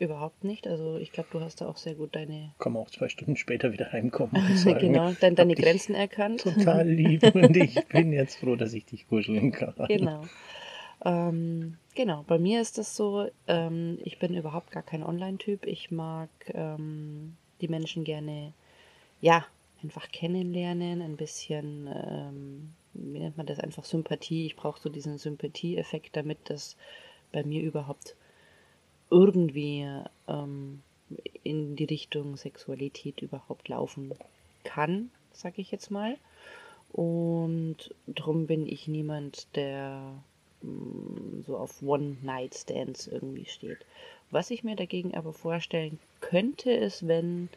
Überhaupt 0.03 0.43
nicht. 0.43 0.67
Also 0.67 0.97
ich 0.97 1.13
glaube, 1.13 1.29
du 1.31 1.41
hast 1.41 1.61
da 1.61 1.69
auch 1.69 1.77
sehr 1.77 1.95
gut 1.95 2.17
deine. 2.17 2.51
Komm 2.59 2.77
auch 2.77 2.91
zwei 2.91 3.09
Stunden 3.09 3.37
später 3.37 3.73
wieder 3.73 3.93
heimkommen. 3.93 4.33
genau, 4.81 5.13
dann 5.21 5.37
deine 5.37 5.55
Grenzen 5.55 5.95
erkannt. 5.95 6.41
Total 6.41 6.89
lieb 6.89 7.23
und 7.37 7.57
ich 7.57 7.87
bin 7.87 8.13
jetzt 8.13 8.35
froh, 8.41 8.57
dass 8.57 8.73
ich 8.73 8.85
dich 8.85 9.07
kuscheln 9.07 9.53
kann. 9.53 9.75
Genau. 9.87 10.25
Ähm, 11.05 11.77
genau, 11.95 12.25
bei 12.27 12.41
mir 12.41 12.61
ist 12.61 12.79
das 12.79 12.97
so, 12.97 13.29
ähm, 13.47 14.01
ich 14.03 14.19
bin 14.19 14.35
überhaupt 14.35 14.73
gar 14.73 14.83
kein 14.83 15.05
Online-Typ. 15.05 15.67
Ich 15.67 15.93
mag 15.93 16.31
ähm, 16.53 17.37
die 17.61 17.69
Menschen 17.69 18.03
gerne, 18.03 18.55
ja, 19.21 19.47
einfach 19.85 20.11
kennenlernen, 20.11 21.01
ein 21.01 21.17
bisschen, 21.17 21.89
ähm, 21.95 22.73
wie 22.95 23.21
nennt 23.21 23.37
man 23.37 23.47
das, 23.47 23.61
einfach 23.61 23.85
Sympathie. 23.85 24.47
Ich 24.47 24.57
brauche 24.57 24.81
so 24.81 24.89
diesen 24.89 25.17
Sympathieeffekt, 25.17 26.17
damit 26.17 26.39
das 26.51 26.77
bei 27.31 27.45
mir 27.45 27.63
überhaupt 27.63 28.17
irgendwie 29.13 29.87
ähm, 30.27 30.81
in 31.45 31.77
die 31.77 31.85
Richtung 31.85 32.37
Sexualität 32.37 33.21
überhaupt 33.21 33.69
laufen 33.69 34.13
kann, 34.65 35.11
sage 35.33 35.61
ich 35.61 35.71
jetzt 35.71 35.91
mal. 35.91 36.17
Und 36.93 37.95
darum 38.07 38.47
bin 38.47 38.67
ich 38.67 38.89
niemand, 38.89 39.47
der 39.55 40.15
mm, 40.63 41.43
so 41.47 41.59
auf 41.59 41.83
One-Night-Stands 41.83 43.07
irgendwie 43.07 43.47
steht. 43.47 43.79
Was 44.31 44.51
ich 44.51 44.65
mir 44.65 44.77
dagegen 44.77 45.15
aber 45.15 45.35
vorstellen 45.35 45.99
könnte, 46.21 46.71
ist, 46.71 47.07
wenn, 47.07 47.51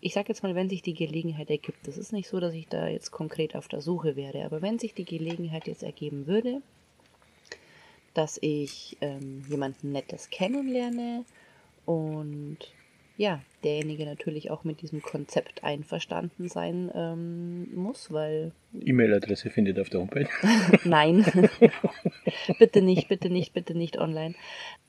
ich 0.00 0.14
sage 0.14 0.28
jetzt 0.28 0.42
mal, 0.42 0.54
wenn 0.54 0.70
sich 0.70 0.80
die 0.80 0.94
Gelegenheit 0.94 1.50
ergibt. 1.50 1.86
Das 1.86 1.98
ist 1.98 2.12
nicht 2.12 2.28
so, 2.28 2.40
dass 2.40 2.54
ich 2.54 2.68
da 2.68 2.88
jetzt 2.88 3.10
konkret 3.10 3.54
auf 3.54 3.68
der 3.68 3.82
Suche 3.82 4.16
wäre, 4.16 4.44
aber 4.46 4.62
wenn 4.62 4.78
sich 4.78 4.94
die 4.94 5.04
Gelegenheit 5.04 5.66
jetzt 5.66 5.82
ergeben 5.82 6.26
würde, 6.26 6.62
dass 8.16 8.38
ich 8.40 8.96
ähm, 9.00 9.42
jemanden 9.48 9.92
Nettes 9.92 10.30
kennenlerne 10.30 11.24
und 11.84 12.58
ja, 13.18 13.40
derjenige 13.64 14.04
natürlich 14.04 14.50
auch 14.50 14.64
mit 14.64 14.82
diesem 14.82 15.00
Konzept 15.00 15.64
einverstanden 15.64 16.48
sein 16.48 16.90
ähm, 16.94 17.74
muss, 17.74 18.12
weil. 18.12 18.52
E-Mail-Adresse 18.78 19.48
findet 19.48 19.80
auf 19.80 19.88
der 19.88 20.00
Homepage. 20.00 20.28
Nein, 20.84 21.24
bitte 22.58 22.82
nicht, 22.82 23.08
bitte 23.08 23.30
nicht, 23.30 23.54
bitte 23.54 23.74
nicht 23.74 23.98
online. 23.98 24.34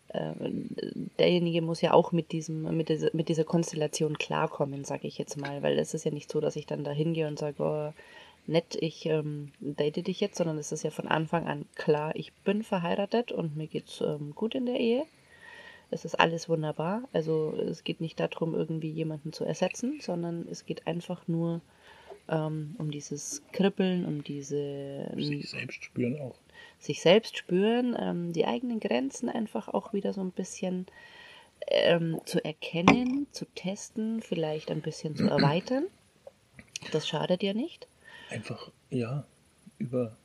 Äh, 0.09 0.33
derjenige 1.19 1.61
muss 1.61 1.81
ja 1.81 1.93
auch 1.93 2.11
mit 2.11 2.33
diesem, 2.33 2.75
mit 2.75 2.89
dieser, 2.89 3.09
mit 3.13 3.29
dieser 3.29 3.45
Konstellation 3.45 4.17
klarkommen, 4.17 4.83
sage 4.83 5.07
ich 5.07 5.17
jetzt 5.17 5.37
mal, 5.37 5.61
weil 5.63 5.79
es 5.79 5.93
ist 5.93 6.03
ja 6.03 6.11
nicht 6.11 6.29
so, 6.29 6.41
dass 6.41 6.57
ich 6.57 6.65
dann 6.65 6.83
da 6.83 6.91
hingehe 6.91 7.27
und 7.27 7.39
sage, 7.39 7.63
oh, 7.63 7.93
nett, 8.47 8.75
ich 8.79 9.05
ähm, 9.05 9.51
date 9.59 10.07
dich 10.07 10.19
jetzt, 10.19 10.37
sondern 10.37 10.57
es 10.57 10.71
ist 10.71 10.83
ja 10.83 10.91
von 10.91 11.07
Anfang 11.07 11.47
an 11.47 11.65
klar, 11.75 12.15
ich 12.15 12.33
bin 12.33 12.63
verheiratet 12.63 13.31
und 13.31 13.55
mir 13.55 13.67
geht's 13.67 14.01
ähm, 14.01 14.33
gut 14.35 14.55
in 14.55 14.65
der 14.65 14.79
Ehe. 14.79 15.05
Es 15.89 16.03
ist 16.03 16.15
alles 16.15 16.49
wunderbar. 16.49 17.03
Also 17.13 17.53
es 17.53 17.83
geht 17.83 18.01
nicht 18.01 18.19
darum, 18.19 18.55
irgendwie 18.55 18.91
jemanden 18.91 19.31
zu 19.31 19.45
ersetzen, 19.45 19.99
sondern 20.01 20.47
es 20.49 20.65
geht 20.65 20.85
einfach 20.85 21.27
nur 21.27 21.61
ähm, 22.27 22.75
um 22.77 22.91
dieses 22.91 23.41
Kribbeln, 23.53 24.05
um 24.05 24.23
diese. 24.23 25.09
Sich 25.15 25.49
selbst 25.49 25.83
spüren 25.83 26.19
auch 26.19 26.35
sich 26.79 27.01
selbst 27.01 27.37
spüren, 27.37 27.95
ähm, 27.99 28.33
die 28.33 28.45
eigenen 28.45 28.79
Grenzen 28.79 29.29
einfach 29.29 29.67
auch 29.67 29.93
wieder 29.93 30.13
so 30.13 30.21
ein 30.21 30.31
bisschen 30.31 30.85
ähm, 31.67 32.19
zu 32.25 32.43
erkennen, 32.43 33.27
zu 33.31 33.45
testen, 33.55 34.21
vielleicht 34.21 34.71
ein 34.71 34.81
bisschen 34.81 35.15
zu 35.15 35.23
erweitern. 35.29 35.85
Das 36.91 37.07
schadet 37.07 37.43
ja 37.43 37.53
nicht. 37.53 37.87
Einfach, 38.29 38.71
ja, 38.89 39.25
über, 39.77 40.15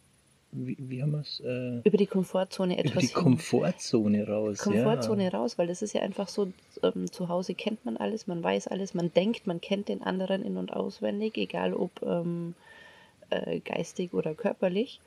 wie, 0.50 0.76
wie 0.78 1.02
haben 1.02 1.12
wir 1.12 1.21
es? 1.21 1.40
Äh, 1.40 1.80
über 1.85 1.97
die 1.97 2.06
Komfortzone 2.06 2.78
etwas. 2.78 2.92
Über 2.92 3.00
die 3.00 3.12
Komfortzone 3.12 4.26
raus. 4.26 4.59
Komfortzone 4.59 5.25
ja. 5.25 5.30
raus, 5.30 5.59
weil 5.59 5.66
das 5.66 5.82
ist 5.82 5.94
ja 5.94 6.02
einfach 6.02 6.28
so, 6.28 6.52
ähm, 6.82 7.11
zu 7.11 7.28
Hause 7.28 7.54
kennt 7.54 7.85
man 7.85 7.97
alles, 7.97 8.26
man 8.26 8.42
weiß 8.42 8.68
alles, 8.68 8.94
man 8.94 9.12
denkt, 9.12 9.47
man 9.47 9.61
kennt 9.61 9.88
den 9.88 10.02
anderen 10.02 10.44
in- 10.44 10.56
und 10.56 10.73
auswendig, 10.73 11.37
egal 11.37 11.75
ob 11.75 12.02
ähm, 12.02 12.54
äh, 13.30 13.61
geistig 13.61 14.14
oder 14.14 14.35
körperlich. 14.35 15.00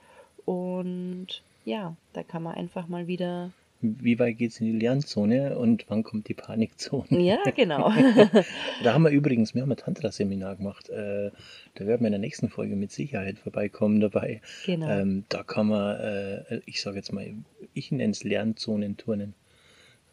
Und 0.46 1.44
ja, 1.66 1.96
da 2.14 2.24
kann 2.24 2.44
man 2.44 2.56
einfach 2.56 2.88
mal 2.88 3.08
wieder. 3.08 3.52
Wie 4.00 4.20
weit 4.20 4.38
geht 4.38 4.52
es 4.52 4.60
in 4.60 4.68
die 4.68 4.80
Lernzone 4.80 5.58
und 5.58 5.86
wann 5.88 6.04
kommt 6.04 6.28
die 6.28 6.34
Panikzone? 6.34 7.20
Ja, 7.22 7.38
genau. 7.56 7.92
da 8.84 8.94
haben 8.94 9.04
wir 9.04 9.12
übrigens, 9.12 9.54
wir 9.54 9.62
haben 9.62 9.72
ein 9.72 9.78
Tantra-Seminar 9.78 10.58
gemacht. 10.58 10.90
Äh, 10.90 11.32
da 11.76 11.86
werden 11.86 12.02
wir 12.02 12.08
in 12.08 12.14
der 12.14 12.20
nächsten 12.20 12.50
Folge 12.50 12.76
mit 12.76 12.92
Sicherheit 12.92 13.40
vorbeikommen 13.40 14.00
dabei. 14.00 14.42
Genau. 14.66 14.90
Ähm, 14.90 15.26
da 15.30 15.44
kann 15.44 15.68
man, 15.68 16.00
äh, 16.00 16.62
ich 16.66 16.82
sage 16.82 16.98
jetzt 16.98 17.12
mal, 17.14 17.28
ich 17.74 17.92
nenne 17.92 18.12
es 18.12 18.24
Lernzonenturnen 18.24 19.34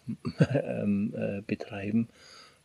ähm, 0.65 1.15
äh, 1.17 1.43
betreiben. 1.47 2.09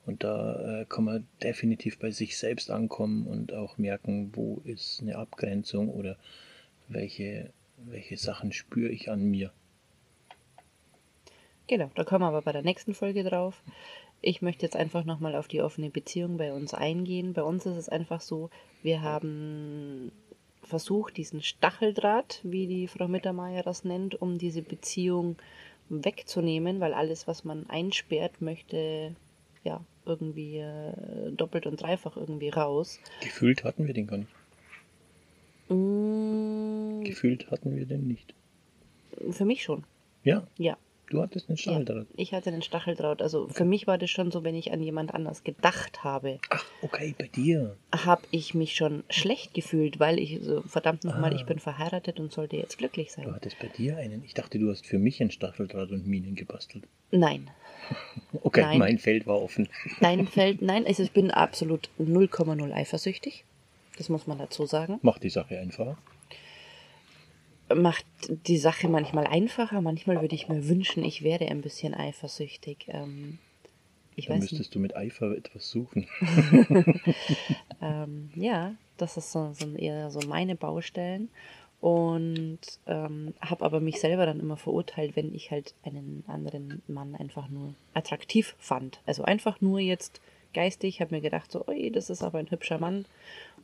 Und 0.05 0.23
da 0.23 0.81
äh, 0.81 0.85
kann 0.85 1.03
man 1.03 1.27
definitiv 1.43 1.99
bei 1.99 2.11
sich 2.11 2.37
selbst 2.37 2.71
ankommen 2.71 3.27
und 3.27 3.53
auch 3.53 3.77
merken, 3.77 4.31
wo 4.33 4.61
ist 4.63 5.01
eine 5.01 5.17
Abgrenzung 5.17 5.89
oder 5.89 6.17
welche 6.87 7.49
welche 7.85 8.17
Sachen 8.17 8.51
spüre 8.51 8.89
ich 8.89 9.09
an 9.09 9.23
mir. 9.23 9.51
Genau, 11.67 11.91
da 11.95 12.03
kommen 12.03 12.21
wir 12.21 12.27
aber 12.27 12.41
bei 12.41 12.53
der 12.53 12.63
nächsten 12.63 12.93
Folge 12.93 13.23
drauf. 13.23 13.61
Ich 14.21 14.41
möchte 14.41 14.65
jetzt 14.65 14.75
einfach 14.75 15.03
nochmal 15.03 15.35
auf 15.35 15.47
die 15.47 15.61
offene 15.61 15.89
Beziehung 15.89 16.37
bei 16.37 16.53
uns 16.53 16.73
eingehen. 16.73 17.33
Bei 17.33 17.43
uns 17.43 17.65
ist 17.65 17.75
es 17.75 17.89
einfach 17.89 18.21
so, 18.21 18.49
wir 18.83 19.01
haben 19.01 20.11
versucht, 20.63 21.17
diesen 21.17 21.41
Stacheldraht, 21.41 22.41
wie 22.43 22.67
die 22.67 22.87
Frau 22.87 23.07
Mittermeier 23.07 23.63
das 23.63 23.83
nennt, 23.83 24.21
um 24.21 24.37
diese 24.37 24.61
Beziehung 24.61 25.37
wegzunehmen, 25.89 26.79
weil 26.79 26.93
alles, 26.93 27.27
was 27.27 27.43
man 27.43 27.69
einsperrt, 27.69 28.41
möchte 28.41 29.15
ja 29.63 29.83
irgendwie 30.05 30.57
äh, 30.57 31.31
doppelt 31.31 31.65
und 31.67 31.81
dreifach 31.81 32.17
irgendwie 32.17 32.49
raus. 32.49 32.99
Gefühlt 33.21 33.63
hatten 33.63 33.87
wir 33.87 33.93
den 33.93 34.07
gar 34.07 34.17
nicht. 34.17 34.31
Mm. 35.69 37.03
Gefühlt 37.03 37.51
hatten 37.51 37.75
wir 37.75 37.85
den 37.85 38.07
nicht. 38.07 38.33
Für 39.31 39.45
mich 39.45 39.63
schon. 39.63 39.83
Ja? 40.23 40.47
Ja. 40.57 40.77
Du 41.09 41.21
hattest 41.21 41.47
einen 41.47 41.57
Stacheldraht. 41.57 42.07
Ja, 42.09 42.15
ich 42.17 42.33
hatte 42.33 42.49
einen 42.49 42.61
Stacheldraht. 42.61 43.21
Also 43.21 43.43
okay. 43.43 43.53
für 43.53 43.65
mich 43.65 43.87
war 43.87 43.97
das 43.97 44.09
schon 44.09 44.29
so, 44.29 44.43
wenn 44.43 44.55
ich 44.55 44.73
an 44.73 44.81
jemand 44.81 45.13
anders 45.13 45.43
gedacht 45.43 46.03
habe. 46.03 46.39
Ach, 46.49 46.65
okay, 46.81 47.15
bei 47.17 47.27
dir. 47.27 47.77
Habe 47.93 48.23
ich 48.31 48.53
mich 48.53 48.75
schon 48.75 49.03
schlecht 49.09 49.53
gefühlt, 49.53 49.99
weil 49.99 50.19
ich 50.19 50.39
so, 50.41 50.61
verdammt 50.63 51.05
nochmal, 51.05 51.31
ah. 51.31 51.35
ich 51.35 51.45
bin 51.45 51.59
verheiratet 51.59 52.19
und 52.19 52.33
sollte 52.33 52.57
jetzt 52.57 52.77
glücklich 52.77 53.13
sein. 53.13 53.25
Du 53.25 53.33
hattest 53.33 53.57
bei 53.59 53.67
dir 53.67 53.97
einen. 53.97 54.23
Ich 54.25 54.33
dachte, 54.33 54.59
du 54.59 54.69
hast 54.69 54.85
für 54.85 54.99
mich 54.99 55.21
einen 55.21 55.31
Stacheldraht 55.31 55.91
und 55.91 56.05
Minen 56.05 56.35
gebastelt. 56.35 56.85
Nein. 57.11 57.49
Okay, 58.43 58.61
nein. 58.61 58.79
mein 58.79 58.97
Feld 58.97 59.27
war 59.27 59.41
offen. 59.41 59.69
Dein 60.01 60.27
Feld, 60.27 60.61
nein. 60.61 60.85
Also 60.85 61.03
ich 61.03 61.11
bin 61.11 61.31
absolut 61.31 61.89
0,0 61.99 62.73
eifersüchtig. 62.73 63.45
Das 63.97 64.09
muss 64.09 64.27
man 64.27 64.37
dazu 64.37 64.65
sagen. 64.65 64.99
Macht 65.01 65.23
die 65.23 65.29
Sache 65.29 65.57
einfacher 65.57 65.97
macht 67.75 68.05
die 68.27 68.57
Sache 68.57 68.87
manchmal 68.87 69.27
einfacher. 69.27 69.81
Manchmal 69.81 70.21
würde 70.21 70.35
ich 70.35 70.47
mir 70.47 70.67
wünschen, 70.67 71.03
ich 71.03 71.23
wäre 71.23 71.47
ein 71.47 71.61
bisschen 71.61 71.93
eifersüchtig. 71.93 72.87
Ähm, 72.89 73.39
ich 74.15 74.27
Dann 74.27 74.39
müsstest 74.39 74.59
nicht. 74.59 74.75
du 74.75 74.79
mit 74.79 74.95
Eifer 74.95 75.35
etwas 75.35 75.69
suchen. 75.69 76.07
ähm, 77.81 78.31
ja, 78.35 78.73
das 78.97 79.17
ist 79.17 79.31
so, 79.31 79.53
so, 79.53 79.73
eher 79.75 80.09
so 80.09 80.27
meine 80.27 80.55
Baustellen. 80.55 81.29
Und 81.79 82.59
ähm, 82.87 83.35
habe 83.39 83.63
aber 83.63 83.79
mich 83.79 83.99
selber 83.99 84.25
dann 84.25 84.39
immer 84.39 84.57
verurteilt, 84.57 85.15
wenn 85.15 85.35
ich 85.35 85.51
halt 85.51 85.75
einen 85.83 86.23
anderen 86.25 86.81
Mann 86.87 87.13
einfach 87.13 87.49
nur 87.49 87.75
attraktiv 87.93 88.55
fand. 88.57 88.99
Also 89.05 89.23
einfach 89.23 89.61
nur 89.61 89.79
jetzt 89.79 90.19
geistig, 90.55 91.01
habe 91.01 91.13
mir 91.13 91.21
gedacht, 91.21 91.51
so, 91.51 91.67
oi, 91.67 91.91
das 91.91 92.09
ist 92.09 92.23
aber 92.23 92.39
ein 92.39 92.49
hübscher 92.49 92.79
Mann 92.79 93.05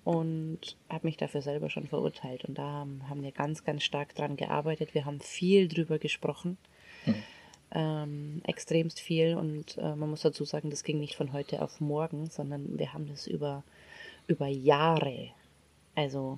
und 0.03 0.77
habe 0.89 1.07
mich 1.07 1.17
dafür 1.17 1.41
selber 1.41 1.69
schon 1.69 1.88
verurteilt. 1.88 2.45
Und 2.45 2.57
da 2.57 2.86
haben 3.10 3.24
wir 3.24 3.31
ganz, 3.31 3.63
ganz 3.63 3.83
stark 3.83 4.15
dran 4.15 4.36
gearbeitet. 4.36 4.93
Wir 4.93 5.05
haben 5.05 5.22
viel 5.22 5.67
drüber 5.67 6.00
gesprochen. 6.00 6.57
Mhm. 7.05 7.24
Ähm, 7.75 8.41
extremst 8.45 9.00
viel 9.00 9.36
und 9.36 9.79
äh, 9.79 9.95
man 9.95 10.12
muss 10.12 10.22
dazu 10.22 10.45
sagen, 10.45 10.69
das 10.69 10.83
ging 10.83 11.00
nicht 11.00 11.15
von 11.15 11.33
heute 11.33 11.60
auf 11.63 11.81
morgen, 11.81 12.29
sondern 12.29 12.77
wir 12.77 12.93
haben 12.93 13.07
das 13.07 13.25
über, 13.25 13.63
über 14.27 14.45
Jahre, 14.45 15.29
also 15.95 16.38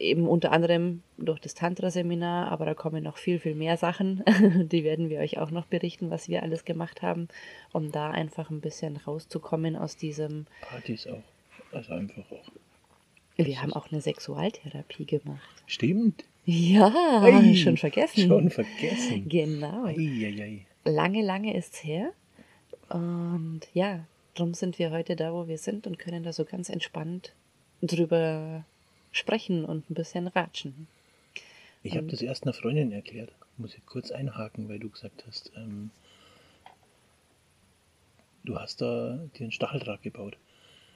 eben 0.00 0.26
unter 0.26 0.50
anderem 0.50 1.02
durch 1.16 1.38
das 1.38 1.54
Tantra-Seminar, 1.54 2.50
aber 2.50 2.64
da 2.64 2.74
kommen 2.74 3.04
noch 3.04 3.18
viel, 3.18 3.38
viel 3.38 3.54
mehr 3.54 3.76
Sachen. 3.76 4.24
Die 4.72 4.82
werden 4.82 5.10
wir 5.10 5.20
euch 5.20 5.38
auch 5.38 5.52
noch 5.52 5.66
berichten, 5.66 6.10
was 6.10 6.28
wir 6.28 6.42
alles 6.42 6.64
gemacht 6.64 7.02
haben, 7.02 7.28
um 7.72 7.92
da 7.92 8.10
einfach 8.10 8.50
ein 8.50 8.60
bisschen 8.60 8.96
rauszukommen 8.96 9.76
aus 9.76 9.96
diesem. 9.96 10.46
Partys 10.62 11.06
auch. 11.06 11.22
Also 11.72 11.92
einfach 11.92 12.30
auch. 12.30 12.50
Wir 13.36 13.62
haben 13.62 13.72
auch 13.72 13.90
eine 13.90 14.00
Sexualtherapie 14.00 15.06
gemacht. 15.06 15.62
Stimmt. 15.66 16.24
Ja, 16.44 16.92
ei, 17.22 17.54
schon 17.54 17.76
vergessen. 17.76 18.28
Schon 18.28 18.50
vergessen. 18.50 19.28
Genau. 19.28 19.84
Ei, 19.86 19.94
ei, 19.94 20.66
lange, 20.84 21.22
lange 21.22 21.56
ist's 21.56 21.84
her. 21.84 22.12
Und 22.88 23.62
ja, 23.72 24.04
darum 24.34 24.54
sind 24.54 24.78
wir 24.78 24.90
heute 24.90 25.16
da, 25.16 25.32
wo 25.32 25.46
wir 25.46 25.58
sind 25.58 25.86
und 25.86 25.98
können 25.98 26.24
da 26.24 26.32
so 26.32 26.44
ganz 26.44 26.68
entspannt 26.68 27.32
drüber 27.82 28.64
sprechen 29.12 29.64
und 29.64 29.88
ein 29.90 29.94
bisschen 29.94 30.26
ratschen. 30.26 30.86
Ich 31.82 31.96
habe 31.96 32.06
das 32.08 32.20
erst 32.20 32.44
einer 32.44 32.52
Freundin 32.52 32.92
erklärt. 32.92 33.32
Muss 33.56 33.74
ich 33.74 33.84
kurz 33.86 34.10
einhaken, 34.10 34.68
weil 34.68 34.78
du 34.78 34.90
gesagt 34.90 35.24
hast, 35.26 35.52
ähm, 35.56 35.90
du 38.44 38.58
hast 38.58 38.80
da 38.80 39.18
dir 39.36 39.44
einen 39.44 39.52
Stacheldraht 39.52 40.02
gebaut. 40.02 40.36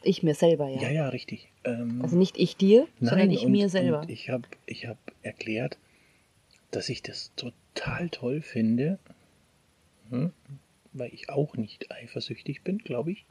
Ich 0.04 0.22
mir 0.22 0.34
selber, 0.34 0.68
ja. 0.68 0.82
Ja, 0.82 0.90
ja, 0.90 1.08
richtig. 1.08 1.48
Ähm, 1.64 2.00
also 2.02 2.16
nicht 2.16 2.38
ich 2.38 2.56
dir, 2.56 2.86
nein, 3.00 3.08
sondern 3.08 3.30
ich 3.30 3.44
und, 3.46 3.52
mir 3.52 3.68
selber. 3.68 4.04
ich 4.08 4.30
habe 4.30 4.44
ich 4.66 4.86
hab 4.86 4.98
erklärt, 5.22 5.78
dass 6.70 6.88
ich 6.88 7.02
das 7.02 7.32
total 7.36 8.10
toll 8.10 8.42
finde, 8.42 8.98
hm, 10.10 10.32
weil 10.92 11.12
ich 11.14 11.30
auch 11.30 11.56
nicht 11.56 11.90
eifersüchtig 11.90 12.62
bin, 12.62 12.78
glaube 12.78 13.12
ich, 13.12 13.24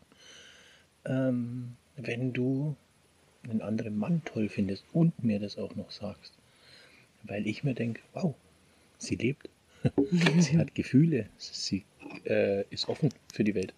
ähm, 1.05 1.75
wenn 1.95 2.33
du 2.33 2.75
einen 3.43 3.61
anderen 3.61 3.97
Mann 3.97 4.21
toll 4.25 4.49
findest 4.49 4.85
und 4.93 5.23
mir 5.23 5.39
das 5.39 5.57
auch 5.57 5.75
noch 5.75 5.91
sagst. 5.91 6.33
Weil 7.23 7.47
ich 7.47 7.63
mir 7.63 7.73
denke, 7.73 8.01
wow, 8.13 8.35
sie 8.97 9.15
lebt, 9.15 9.49
sie 10.39 10.57
hat 10.57 10.75
Gefühle, 10.75 11.27
sie 11.37 11.83
äh, 12.25 12.63
ist 12.69 12.89
offen 12.89 13.09
für 13.33 13.43
die 13.43 13.55
Welt. 13.55 13.73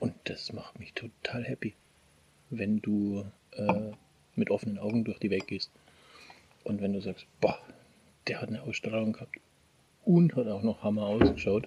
Und 0.00 0.14
das 0.24 0.52
macht 0.52 0.78
mich 0.80 0.92
total 0.94 1.44
happy 1.44 1.74
wenn 2.52 2.80
du 2.80 3.24
äh, 3.52 3.90
mit 4.36 4.50
offenen 4.50 4.78
Augen 4.78 5.04
durch 5.04 5.18
die 5.18 5.30
Welt 5.30 5.46
gehst. 5.46 5.70
Und 6.64 6.80
wenn 6.80 6.92
du 6.92 7.00
sagst, 7.00 7.26
boah, 7.40 7.58
der 8.28 8.40
hat 8.40 8.48
eine 8.48 8.62
Ausstrahlung 8.62 9.12
gehabt 9.12 9.36
und 10.04 10.36
hat 10.36 10.46
auch 10.46 10.62
noch 10.62 10.82
Hammer 10.82 11.06
ausgeschaut. 11.06 11.66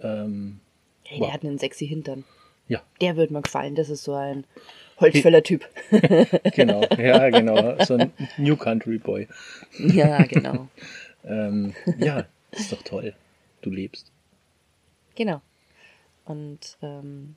Ähm, 0.00 0.60
hey, 1.04 1.18
der 1.18 1.28
wow. 1.28 1.34
hat 1.34 1.44
einen 1.44 1.58
sexy 1.58 1.86
Hintern. 1.86 2.24
Ja. 2.68 2.82
Der 3.00 3.16
würde 3.16 3.32
mir 3.32 3.42
gefallen. 3.42 3.74
Das 3.74 3.90
ist 3.90 4.04
so 4.04 4.14
ein 4.14 4.44
Holzfäller-Typ. 5.00 5.68
genau, 6.54 6.82
ja, 6.98 7.28
genau. 7.30 7.82
So 7.84 7.94
ein 7.94 8.12
New 8.38 8.56
Country 8.56 8.98
Boy. 8.98 9.28
ja, 9.78 10.22
genau. 10.24 10.68
ähm, 11.24 11.74
ja, 11.98 12.26
ist 12.52 12.72
doch 12.72 12.82
toll. 12.82 13.14
Du 13.62 13.70
lebst. 13.70 14.10
Genau. 15.14 15.42
Und 16.24 16.78
ähm, 16.82 17.36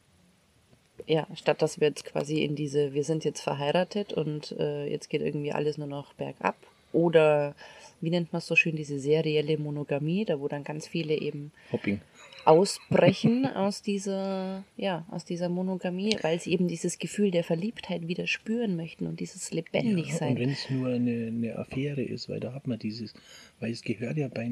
ja, 1.05 1.27
statt 1.35 1.61
dass 1.61 1.79
wir 1.79 1.87
jetzt 1.87 2.05
quasi 2.05 2.43
in 2.43 2.55
diese, 2.55 2.93
wir 2.93 3.03
sind 3.03 3.23
jetzt 3.23 3.41
verheiratet 3.41 4.13
und 4.13 4.53
äh, 4.59 4.87
jetzt 4.87 5.09
geht 5.09 5.21
irgendwie 5.21 5.51
alles 5.51 5.77
nur 5.77 5.87
noch 5.87 6.13
bergab. 6.13 6.55
Oder 6.93 7.55
wie 8.01 8.09
nennt 8.09 8.31
man 8.31 8.39
es 8.39 8.47
so 8.47 8.55
schön, 8.55 8.75
diese 8.75 8.99
serielle 8.99 9.57
Monogamie, 9.57 10.25
da 10.25 10.39
wo 10.39 10.47
dann 10.47 10.63
ganz 10.63 10.87
viele 10.87 11.15
eben 11.15 11.51
Hopping. 11.71 11.99
ausbrechen 12.45 13.45
aus 13.55 13.81
dieser, 13.81 14.63
ja, 14.77 15.05
aus 15.09 15.25
dieser 15.25 15.49
Monogamie, 15.49 16.17
weil 16.21 16.39
sie 16.39 16.51
eben 16.51 16.67
dieses 16.67 16.99
Gefühl 16.99 17.31
der 17.31 17.43
Verliebtheit 17.43 18.07
wieder 18.07 18.27
spüren 18.27 18.75
möchten 18.75 19.07
und 19.07 19.19
dieses 19.19 19.51
Lebendigsein. 19.51 20.29
Ja, 20.29 20.33
und 20.35 20.39
wenn 20.39 20.49
es 20.51 20.69
nur 20.69 20.89
eine, 20.89 21.27
eine 21.27 21.55
Affäre 21.57 22.01
ist, 22.01 22.29
weil 22.29 22.39
da 22.39 22.53
hat 22.53 22.67
man 22.67 22.79
dieses, 22.79 23.13
weil 23.59 23.71
es 23.71 23.81
gehört 23.81 24.17
ja 24.17 24.27
bei, 24.27 24.51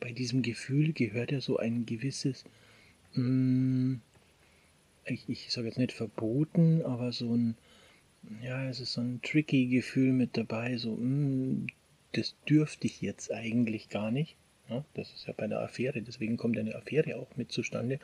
bei 0.00 0.12
diesem 0.12 0.42
Gefühl 0.42 0.92
gehört 0.92 1.32
ja 1.32 1.40
so 1.40 1.56
ein 1.56 1.86
gewisses, 1.86 2.44
mh, 3.14 3.22
mm, 3.22 4.00
ich, 5.06 5.28
ich 5.28 5.52
sage 5.52 5.68
jetzt 5.68 5.78
nicht 5.78 5.92
verboten, 5.92 6.82
aber 6.82 7.12
so 7.12 7.34
ein, 7.34 7.56
ja, 8.42 8.68
es 8.68 8.80
ist 8.80 8.94
so 8.94 9.00
ein 9.00 9.20
tricky 9.22 9.66
Gefühl 9.66 10.12
mit 10.12 10.36
dabei, 10.36 10.76
so, 10.76 10.92
mh, 10.92 10.98
hm, 10.98 11.66
das 12.12 12.34
dürfte 12.48 12.86
ich 12.86 13.00
jetzt 13.00 13.32
eigentlich 13.32 13.88
gar 13.88 14.10
nicht. 14.10 14.36
Ja, 14.68 14.84
das 14.94 15.12
ist 15.12 15.26
ja 15.28 15.34
bei 15.36 15.46
der 15.46 15.60
Affäre, 15.60 16.02
deswegen 16.02 16.36
kommt 16.36 16.58
eine 16.58 16.74
Affäre 16.74 17.16
auch 17.16 17.36
mit 17.36 17.52
zustande, 17.52 18.00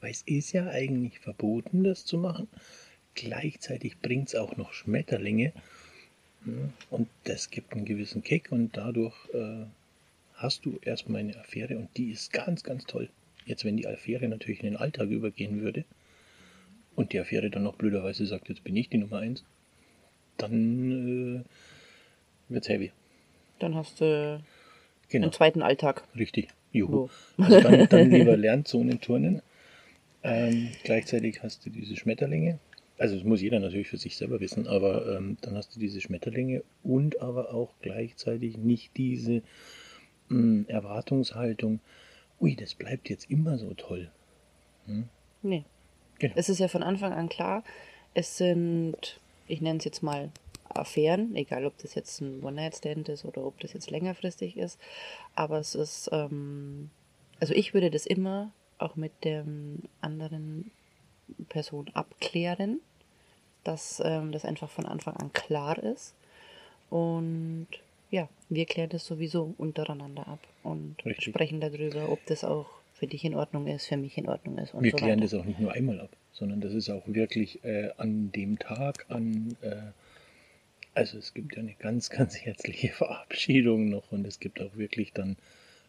weil 0.00 0.12
es 0.12 0.22
ist 0.22 0.52
ja 0.52 0.68
eigentlich 0.68 1.18
verboten, 1.18 1.82
das 1.82 2.04
zu 2.04 2.18
machen. 2.18 2.46
Gleichzeitig 3.16 3.98
bringt 4.00 4.28
es 4.28 4.34
auch 4.36 4.56
noch 4.56 4.72
Schmetterlinge 4.72 5.52
ja, 6.46 6.52
und 6.90 7.08
das 7.24 7.50
gibt 7.50 7.72
einen 7.72 7.84
gewissen 7.84 8.22
Kick 8.22 8.52
und 8.52 8.76
dadurch 8.76 9.16
äh, 9.32 9.64
hast 10.34 10.64
du 10.64 10.78
erstmal 10.82 11.20
eine 11.20 11.36
Affäre 11.36 11.78
und 11.78 11.88
die 11.96 12.10
ist 12.10 12.32
ganz, 12.32 12.62
ganz 12.62 12.84
toll. 12.84 13.08
Jetzt, 13.46 13.64
wenn 13.64 13.76
die 13.76 13.86
Affäre 13.86 14.28
natürlich 14.28 14.60
in 14.60 14.66
den 14.66 14.76
Alltag 14.76 15.08
übergehen 15.08 15.62
würde, 15.62 15.84
und 16.96 17.12
die 17.12 17.20
Affäre 17.20 17.50
dann 17.50 17.62
noch 17.62 17.76
blöderweise 17.76 18.26
sagt, 18.26 18.48
jetzt 18.48 18.64
bin 18.64 18.76
ich 18.76 18.88
die 18.88 18.98
Nummer 18.98 19.18
eins, 19.18 19.44
dann 20.36 21.44
äh, 22.48 22.52
wird's 22.52 22.68
heavy. 22.68 22.92
Dann 23.58 23.74
hast 23.74 24.00
du 24.00 24.42
genau. 25.08 25.24
einen 25.24 25.32
zweiten 25.32 25.62
Alltag. 25.62 26.04
Richtig, 26.16 26.48
juhu. 26.72 27.08
So. 27.36 27.42
Also 27.42 27.60
dann, 27.60 27.88
dann 27.88 28.10
lieber 28.10 28.36
Lernzonen-Turnen. 28.36 29.42
Ähm, 30.22 30.70
gleichzeitig 30.84 31.42
hast 31.42 31.66
du 31.66 31.70
diese 31.70 31.96
Schmetterlinge. 31.96 32.58
Also 32.96 33.16
das 33.16 33.24
muss 33.24 33.42
jeder 33.42 33.60
natürlich 33.60 33.88
für 33.88 33.96
sich 33.96 34.16
selber 34.16 34.40
wissen, 34.40 34.66
aber 34.66 35.16
ähm, 35.16 35.36
dann 35.40 35.56
hast 35.56 35.74
du 35.74 35.80
diese 35.80 36.00
Schmetterlinge 36.00 36.62
und 36.84 37.20
aber 37.20 37.52
auch 37.52 37.74
gleichzeitig 37.82 38.56
nicht 38.56 38.96
diese 38.96 39.42
mh, 40.28 40.38
hm, 40.38 40.64
Erwartungshaltung, 40.68 41.80
ui, 42.40 42.54
das 42.54 42.74
bleibt 42.74 43.10
jetzt 43.10 43.30
immer 43.30 43.58
so 43.58 43.74
toll. 43.74 44.10
Hm? 44.86 45.08
Nee. 45.42 45.64
Genau. 46.18 46.34
Es 46.36 46.48
ist 46.48 46.58
ja 46.58 46.68
von 46.68 46.82
Anfang 46.82 47.12
an 47.12 47.28
klar, 47.28 47.64
es 48.14 48.36
sind, 48.36 49.20
ich 49.48 49.60
nenne 49.60 49.78
es 49.78 49.84
jetzt 49.84 50.02
mal 50.02 50.30
Affären, 50.68 51.34
egal 51.36 51.64
ob 51.66 51.76
das 51.78 51.94
jetzt 51.94 52.20
ein 52.20 52.42
One-Night-Stand 52.42 53.08
ist 53.08 53.24
oder 53.24 53.44
ob 53.44 53.58
das 53.60 53.72
jetzt 53.72 53.90
längerfristig 53.90 54.56
ist, 54.56 54.78
aber 55.34 55.58
es 55.58 55.74
ist, 55.74 56.08
ähm, 56.12 56.90
also 57.40 57.54
ich 57.54 57.74
würde 57.74 57.90
das 57.90 58.06
immer 58.06 58.52
auch 58.78 58.96
mit 58.96 59.12
der 59.24 59.44
anderen 60.00 60.70
Person 61.48 61.90
abklären, 61.94 62.80
dass 63.62 64.02
ähm, 64.04 64.32
das 64.32 64.44
einfach 64.44 64.70
von 64.70 64.86
Anfang 64.86 65.16
an 65.16 65.32
klar 65.32 65.78
ist 65.78 66.14
und 66.90 67.68
ja, 68.10 68.28
wir 68.48 68.66
klären 68.66 68.90
das 68.90 69.06
sowieso 69.06 69.54
untereinander 69.58 70.28
ab 70.28 70.38
und 70.62 70.96
Richtig. 71.04 71.24
sprechen 71.24 71.60
darüber, 71.60 72.08
ob 72.10 72.24
das 72.26 72.44
auch 72.44 72.66
für 73.04 73.10
dich 73.10 73.24
in 73.24 73.34
Ordnung 73.34 73.66
ist, 73.66 73.86
für 73.86 73.98
mich 73.98 74.16
in 74.16 74.28
Ordnung 74.28 74.56
ist. 74.56 74.72
Und 74.72 74.82
Wir 74.82 74.92
so 74.92 74.96
klären 74.96 75.20
das 75.20 75.34
auch 75.34 75.44
nicht 75.44 75.60
nur 75.60 75.72
einmal 75.72 76.00
ab, 76.00 76.16
sondern 76.32 76.62
das 76.62 76.72
ist 76.72 76.88
auch 76.88 77.06
wirklich 77.06 77.62
äh, 77.62 77.90
an 77.98 78.32
dem 78.32 78.58
Tag, 78.58 79.04
an 79.10 79.54
äh, 79.60 79.76
also 80.94 81.18
es 81.18 81.34
gibt 81.34 81.54
ja 81.54 81.60
eine 81.60 81.74
ganz, 81.74 82.08
ganz 82.18 82.38
herzliche 82.38 82.88
Verabschiedung 82.88 83.90
noch 83.90 84.10
und 84.10 84.26
es 84.26 84.40
gibt 84.40 84.60
auch 84.62 84.76
wirklich 84.76 85.12
dann 85.12 85.36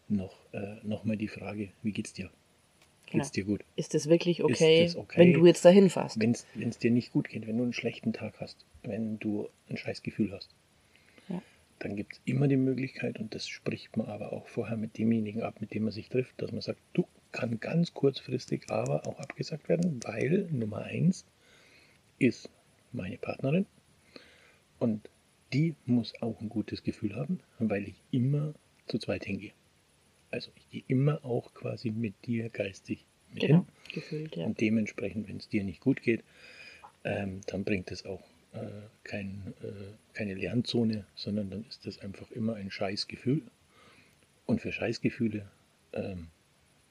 noch, 0.08 0.36
äh, 0.52 0.76
noch 0.82 1.04
mal 1.04 1.16
die 1.16 1.28
Frage, 1.28 1.70
wie 1.82 1.92
geht's 1.92 2.12
dir? 2.12 2.28
Genau. 3.06 3.22
Geht's 3.22 3.32
dir 3.32 3.44
gut? 3.44 3.64
Ist 3.76 3.94
das 3.94 4.10
wirklich 4.10 4.42
okay, 4.44 4.84
das 4.84 4.96
okay? 4.96 5.20
wenn 5.20 5.32
du 5.32 5.46
jetzt 5.46 5.64
dahin 5.64 5.88
fährst? 5.88 6.20
Wenn 6.20 6.32
es 6.32 6.78
dir 6.78 6.90
nicht 6.90 7.12
gut 7.12 7.30
geht, 7.30 7.46
wenn 7.46 7.56
du 7.56 7.62
einen 7.62 7.72
schlechten 7.72 8.12
Tag 8.12 8.34
hast, 8.40 8.66
wenn 8.82 9.18
du 9.18 9.48
ein 9.70 9.78
scheiß 9.78 10.02
Gefühl 10.02 10.32
hast. 10.32 10.50
Dann 11.78 11.96
gibt 11.96 12.14
es 12.14 12.20
immer 12.24 12.48
die 12.48 12.56
Möglichkeit, 12.56 13.18
und 13.18 13.34
das 13.34 13.46
spricht 13.46 13.96
man 13.96 14.06
aber 14.06 14.32
auch 14.32 14.46
vorher 14.46 14.76
mit 14.76 14.96
demjenigen 14.98 15.42
ab, 15.42 15.60
mit 15.60 15.74
dem 15.74 15.84
man 15.84 15.92
sich 15.92 16.08
trifft, 16.08 16.40
dass 16.40 16.52
man 16.52 16.60
sagt, 16.60 16.80
du 16.94 17.06
kann 17.32 17.60
ganz 17.60 17.92
kurzfristig 17.92 18.70
aber 18.70 19.06
auch 19.06 19.18
abgesagt 19.18 19.68
werden, 19.68 20.00
weil 20.04 20.48
Nummer 20.50 20.84
eins 20.84 21.26
ist 22.18 22.48
meine 22.92 23.18
Partnerin 23.18 23.66
und 24.78 25.08
die 25.52 25.74
muss 25.84 26.14
auch 26.22 26.40
ein 26.40 26.48
gutes 26.48 26.82
Gefühl 26.82 27.14
haben, 27.14 27.40
weil 27.58 27.88
ich 27.88 28.02
immer 28.10 28.54
zu 28.86 28.98
zweit 28.98 29.24
hingehe. 29.24 29.52
Also 30.30 30.50
ich 30.56 30.68
gehe 30.70 30.82
immer 30.88 31.24
auch 31.24 31.52
quasi 31.54 31.90
mit 31.90 32.14
dir 32.24 32.48
geistig 32.48 33.04
mit 33.32 33.42
hin. 33.42 33.50
Genau, 33.50 33.66
gefühlt, 33.92 34.36
ja. 34.36 34.46
Und 34.46 34.60
dementsprechend, 34.60 35.28
wenn 35.28 35.36
es 35.36 35.48
dir 35.48 35.62
nicht 35.62 35.80
gut 35.80 36.02
geht, 36.02 36.24
ähm, 37.04 37.40
dann 37.46 37.64
bringt 37.64 37.90
es 37.90 38.04
auch 38.04 38.22
kein, 39.04 39.54
äh, 39.62 39.92
keine 40.14 40.34
Lernzone, 40.34 41.04
sondern 41.14 41.50
dann 41.50 41.64
ist 41.68 41.86
das 41.86 41.98
einfach 41.98 42.30
immer 42.30 42.54
ein 42.54 42.70
Scheißgefühl. 42.70 43.42
Und 44.46 44.60
für 44.60 44.72
Scheißgefühle 44.72 45.48
ähm, 45.92 46.28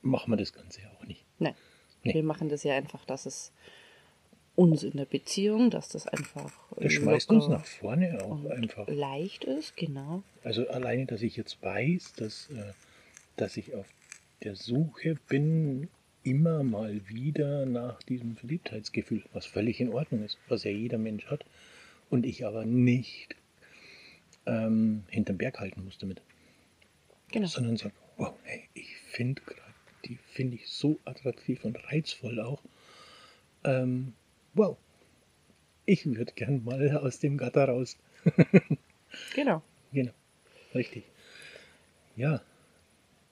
machen 0.02 0.32
wir 0.32 0.38
das 0.38 0.54
Ganze 0.54 0.82
ja 0.82 0.88
auch 0.92 1.06
nicht. 1.06 1.24
Nein. 1.40 1.56
Nee. 2.04 2.14
Wir 2.14 2.24
machen 2.24 2.50
das 2.50 2.64
ja 2.64 2.76
einfach, 2.76 3.06
dass 3.06 3.26
es 3.26 3.52
uns 4.56 4.84
in 4.84 4.96
der 4.96 5.06
Beziehung, 5.06 5.70
dass 5.70 5.90
das 5.90 6.08
einfach 6.08 6.52
Das 6.78 6.94
schmeißt 6.94 7.30
uns 7.30 7.48
nach 7.48 7.66
vorne 7.66 8.24
auch 8.24 8.46
einfach. 8.46 8.88
leicht 8.88 9.44
ist, 9.44 9.76
genau. 9.76 10.24
Also 10.44 10.68
alleine, 10.70 11.06
dass 11.06 11.22
ich 11.22 11.36
jetzt 11.36 11.62
weiß, 11.62 12.14
dass, 12.14 12.50
äh, 12.52 12.74
dass 13.36 13.58
ich 13.58 13.76
auf 13.76 13.88
der 14.44 14.56
Suche 14.56 15.16
bin, 15.28 15.90
immer 16.26 16.64
mal 16.64 17.08
wieder 17.08 17.66
nach 17.66 18.02
diesem 18.04 18.36
Verliebtheitsgefühl, 18.36 19.24
was 19.34 19.46
völlig 19.46 19.80
in 19.80 19.90
Ordnung 19.90 20.24
ist, 20.24 20.38
was 20.48 20.64
ja 20.64 20.72
jeder 20.72 20.98
Mensch 20.98 21.26
hat, 21.28 21.46
und 22.10 22.26
ich 22.26 22.46
aber 22.46 22.66
nicht 22.66 23.36
ähm, 24.46 25.04
hinterm 25.10 25.38
Berg 25.38 25.60
halten 25.60 25.84
muss 25.84 25.98
damit, 25.98 26.22
Genau. 27.32 27.48
sondern 27.48 27.78
sage, 27.78 27.94
wow, 28.18 28.34
hey, 28.44 28.64
ich 28.74 28.96
finde 28.98 29.42
gerade, 29.42 29.62
die 30.06 30.18
finde 30.32 30.56
ich 30.56 30.68
so 30.70 31.00
attraktiv 31.06 31.66
und 31.66 31.78
reizvoll 31.92 32.40
auch. 32.40 32.62
Ähm, 33.64 34.14
wow, 34.54 34.78
ich 35.86 36.06
würde 36.06 36.34
gern 36.34 36.64
mal 36.64 36.98
aus 36.98 37.20
dem 37.20 37.38
Gatter 37.38 37.66
raus. 37.66 37.98
Genau. 39.34 39.62
Genau, 39.94 40.12
richtig. 40.74 41.06
Ja, 42.18 42.42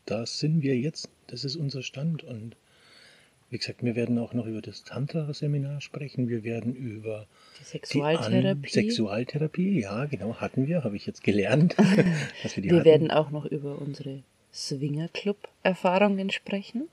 da 0.06 0.26
sind 0.26 0.62
wir 0.62 0.78
jetzt. 0.78 1.10
Das 1.28 1.44
ist 1.44 1.58
unser 1.58 1.84
Stand. 1.84 2.24
Und 2.24 2.56
wie 3.54 3.60
gesagt, 3.60 3.84
wir 3.84 3.96
werden 3.96 4.18
auch 4.18 4.34
noch 4.34 4.48
über 4.48 4.62
das 4.62 4.84
Tantra-Seminar 4.84 5.80
sprechen. 5.80 6.28
Wir 6.28 6.44
werden 6.44 6.76
über 6.76 7.28
Die 7.54 7.60
die 7.60 7.66
Sexualtherapie. 7.66 8.50
An 8.50 8.68
Sexualtherapie. 8.68 9.80
Ja, 9.80 10.06
genau, 10.06 10.36
hatten 10.38 10.68
wir, 10.68 10.84
habe 10.84 10.96
ich 10.96 11.06
jetzt 11.06 11.24
gelernt. 11.24 11.78
wir 11.78 12.64
die 12.64 12.72
wir 12.72 12.84
werden 12.84 13.12
auch 13.12 13.30
noch 13.30 13.46
über 13.46 13.80
unsere 13.80 14.24
Swingerclub-Erfahrungen 14.52 16.32
sprechen. 16.32 16.90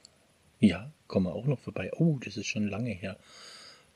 Ja, 0.61 0.93
kommen 1.09 1.27
wir 1.27 1.35
auch 1.35 1.47
noch 1.47 1.59
vorbei. 1.59 1.93
Oh, 1.97 2.19
das 2.23 2.37
ist 2.37 2.47
schon 2.47 2.69
lange 2.69 2.91
her. 2.91 3.17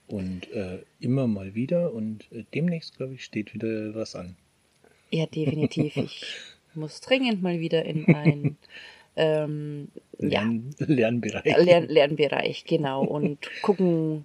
Und 0.06 0.50
äh, 0.52 0.78
immer 1.00 1.26
mal 1.26 1.54
wieder. 1.54 1.92
Und 1.92 2.32
äh, 2.32 2.44
demnächst, 2.54 2.96
glaube 2.96 3.14
ich, 3.14 3.24
steht 3.24 3.52
wieder 3.52 3.94
was 3.94 4.14
an. 4.16 4.36
Ja, 5.10 5.26
definitiv. 5.26 5.98
Ich 5.98 6.24
muss 6.74 7.02
dringend 7.02 7.42
mal 7.42 7.60
wieder 7.60 7.84
in 7.84 8.06
ein 8.14 8.56
ähm, 9.16 9.88
ja, 10.18 10.42
Lern 10.42 10.70
Lernbereich. 10.78 11.56
Lern 11.58 11.88
Lernbereich, 11.88 12.64
genau, 12.64 13.04
und 13.04 13.38
gucken, 13.62 14.24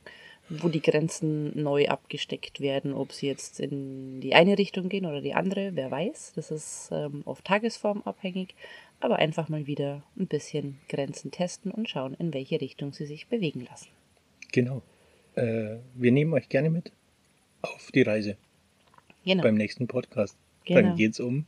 wo 0.49 0.67
die 0.67 0.81
Grenzen 0.81 1.61
neu 1.61 1.87
abgesteckt 1.87 2.59
werden, 2.59 2.93
ob 2.93 3.11
sie 3.11 3.27
jetzt 3.27 3.59
in 3.59 4.19
die 4.19 4.33
eine 4.33 4.57
Richtung 4.57 4.89
gehen 4.89 5.05
oder 5.05 5.21
die 5.21 5.35
andere, 5.35 5.75
wer 5.75 5.91
weiß. 5.91 6.33
Das 6.35 6.49
ist 6.49 6.89
ähm, 6.91 7.21
oft 7.25 7.45
tagesformabhängig, 7.45 8.55
aber 8.99 9.17
einfach 9.17 9.47
mal 9.49 9.67
wieder 9.67 10.03
ein 10.17 10.25
bisschen 10.27 10.79
Grenzen 10.89 11.29
testen 11.29 11.71
und 11.71 11.87
schauen, 11.87 12.15
in 12.15 12.33
welche 12.33 12.59
Richtung 12.59 12.93
sie 12.93 13.05
sich 13.05 13.27
bewegen 13.27 13.67
lassen. 13.69 13.89
Genau. 14.51 14.81
Äh, 15.35 15.77
wir 15.93 16.11
nehmen 16.11 16.33
euch 16.33 16.49
gerne 16.49 16.71
mit 16.71 16.91
auf 17.61 17.91
die 17.93 18.01
Reise 18.01 18.35
Genau. 19.25 19.43
beim 19.43 19.55
nächsten 19.55 19.87
Podcast. 19.87 20.35
Genau. 20.65 20.81
Dann 20.81 20.95
geht's 20.95 21.19
um 21.19 21.45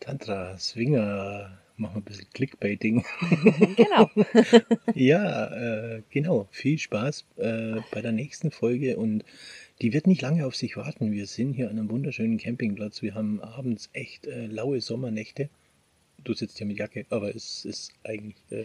Tantra, 0.00 0.58
Swinger, 0.58 1.58
machen 1.76 1.94
wir 1.94 2.00
ein 2.00 2.04
bisschen 2.04 2.30
Clickbaiting. 2.32 3.04
genau. 3.76 4.10
ja, 4.94 5.96
äh, 5.96 6.02
genau. 6.10 6.48
Viel 6.50 6.78
Spaß 6.78 7.26
äh, 7.36 7.80
bei 7.90 8.00
der 8.00 8.12
nächsten 8.12 8.50
Folge 8.50 8.96
und 8.96 9.24
die 9.82 9.92
wird 9.92 10.06
nicht 10.06 10.22
lange 10.22 10.46
auf 10.46 10.54
sich 10.54 10.76
warten. 10.76 11.12
Wir 11.12 11.26
sind 11.26 11.54
hier 11.54 11.70
an 11.70 11.78
einem 11.78 11.90
wunderschönen 11.90 12.38
Campingplatz. 12.38 13.02
Wir 13.02 13.14
haben 13.14 13.40
abends 13.40 13.90
echt 13.92 14.26
äh, 14.26 14.46
laue 14.46 14.80
Sommernächte. 14.80 15.48
Du 16.22 16.32
sitzt 16.32 16.58
hier 16.58 16.66
mit 16.66 16.78
Jacke, 16.78 17.06
aber 17.10 17.34
es 17.34 17.64
ist 17.64 17.92
eigentlich 18.04 18.36
äh, 18.50 18.64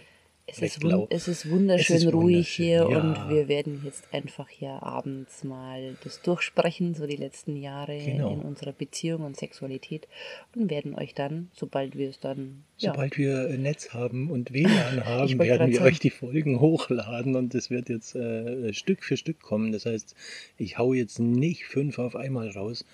Es 0.52 0.62
ist, 0.62 0.84
es 1.10 1.28
ist 1.28 1.50
wunderschön 1.50 1.96
Es 1.96 2.04
ist 2.04 2.14
ruhig 2.14 2.36
wunderschön, 2.36 2.66
hier 2.66 2.78
ja. 2.90 3.00
und 3.00 3.30
wir 3.30 3.48
werden 3.48 3.82
jetzt 3.86 4.04
einfach 4.14 4.50
hier 4.50 4.82
abends 4.84 5.44
mal 5.44 5.96
das 6.04 6.22
durchsprechen, 6.22 6.94
so 6.96 7.06
die 7.08 7.16
letzten 7.16 7.56
Jahre 7.56 7.98
Genau. 7.98 8.34
in 8.34 8.40
unserer 8.42 8.72
Beziehung 8.74 9.22
und 9.24 9.38
Sexualität 9.38 10.08
und 10.56 10.70
werden 10.70 10.96
euch 10.96 11.14
dann, 11.14 11.50
sobald 11.54 11.98
wir 11.98 12.10
es 12.10 12.20
dann, 12.20 12.64
ja, 12.78 12.92
Sobald 12.92 13.18
wir 13.18 13.50
Netz 13.58 13.94
haben 13.94 14.30
und 14.32 14.54
WLAN 14.54 14.70
haben, 15.06 15.40
werden 15.40 15.68
wir 15.70 15.76
sagen. 15.78 15.88
euch 15.88 16.00
die 16.00 16.10
Folgen 16.10 16.60
hochladen 16.60 17.36
und 17.36 17.54
es 17.56 17.70
wird 17.70 17.90
jetzt 17.90 18.16
äh, 18.16 18.74
Stück 18.74 19.04
für 19.04 19.18
Stück 19.18 19.42
kommen. 19.42 19.72
Das 19.72 19.86
heißt, 19.86 20.16
ich 20.58 20.78
hau 20.78 20.94
jetzt 20.94 21.20
nicht 21.20 21.66
fünf 21.66 22.00
auf 22.00 22.16
einmal 22.16 22.50
raus 22.50 22.86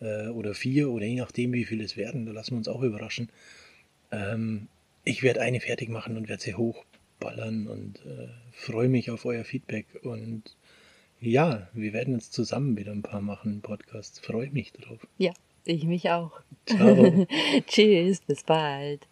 äh, 0.00 0.28
oder 0.28 0.54
vier 0.54 0.90
oder 0.90 1.04
je 1.04 1.16
nachdem, 1.16 1.52
wie 1.52 1.64
viel 1.64 1.80
es 1.80 1.96
werden. 1.96 2.26
Da 2.26 2.32
lassen 2.32 2.52
wir 2.52 2.58
uns 2.58 2.68
auch 2.68 2.82
überraschen. 2.82 3.28
Ähm, 4.10 4.68
ich 5.04 5.22
werde 5.22 5.40
eine 5.40 5.60
fertig 5.60 5.88
machen 5.88 6.16
und 6.16 6.28
werde 6.28 6.42
sie 6.42 6.54
hochballern 7.16 7.66
und 7.66 8.04
äh, 8.06 8.28
freue 8.52 8.88
mich 8.88 9.10
auf 9.10 9.24
euer 9.24 9.44
Feedback. 9.44 9.86
Und 10.02 10.56
ja, 11.20 11.68
wir 11.72 11.92
werden 11.92 12.14
jetzt 12.14 12.32
zusammen 12.32 12.76
wieder 12.76 12.92
ein 12.92 13.02
paar 13.02 13.20
machen, 13.20 13.60
Podcasts. 13.62 14.18
Freue 14.18 14.50
mich 14.50 14.72
drauf. 14.72 15.06
ja, 15.18 15.32
ich 15.64 15.84
mich 15.84 16.10
auch. 16.10 16.40
Ciao. 16.66 17.26
Tschüss, 17.66 18.20
bis 18.20 18.44
bald. 18.44 19.06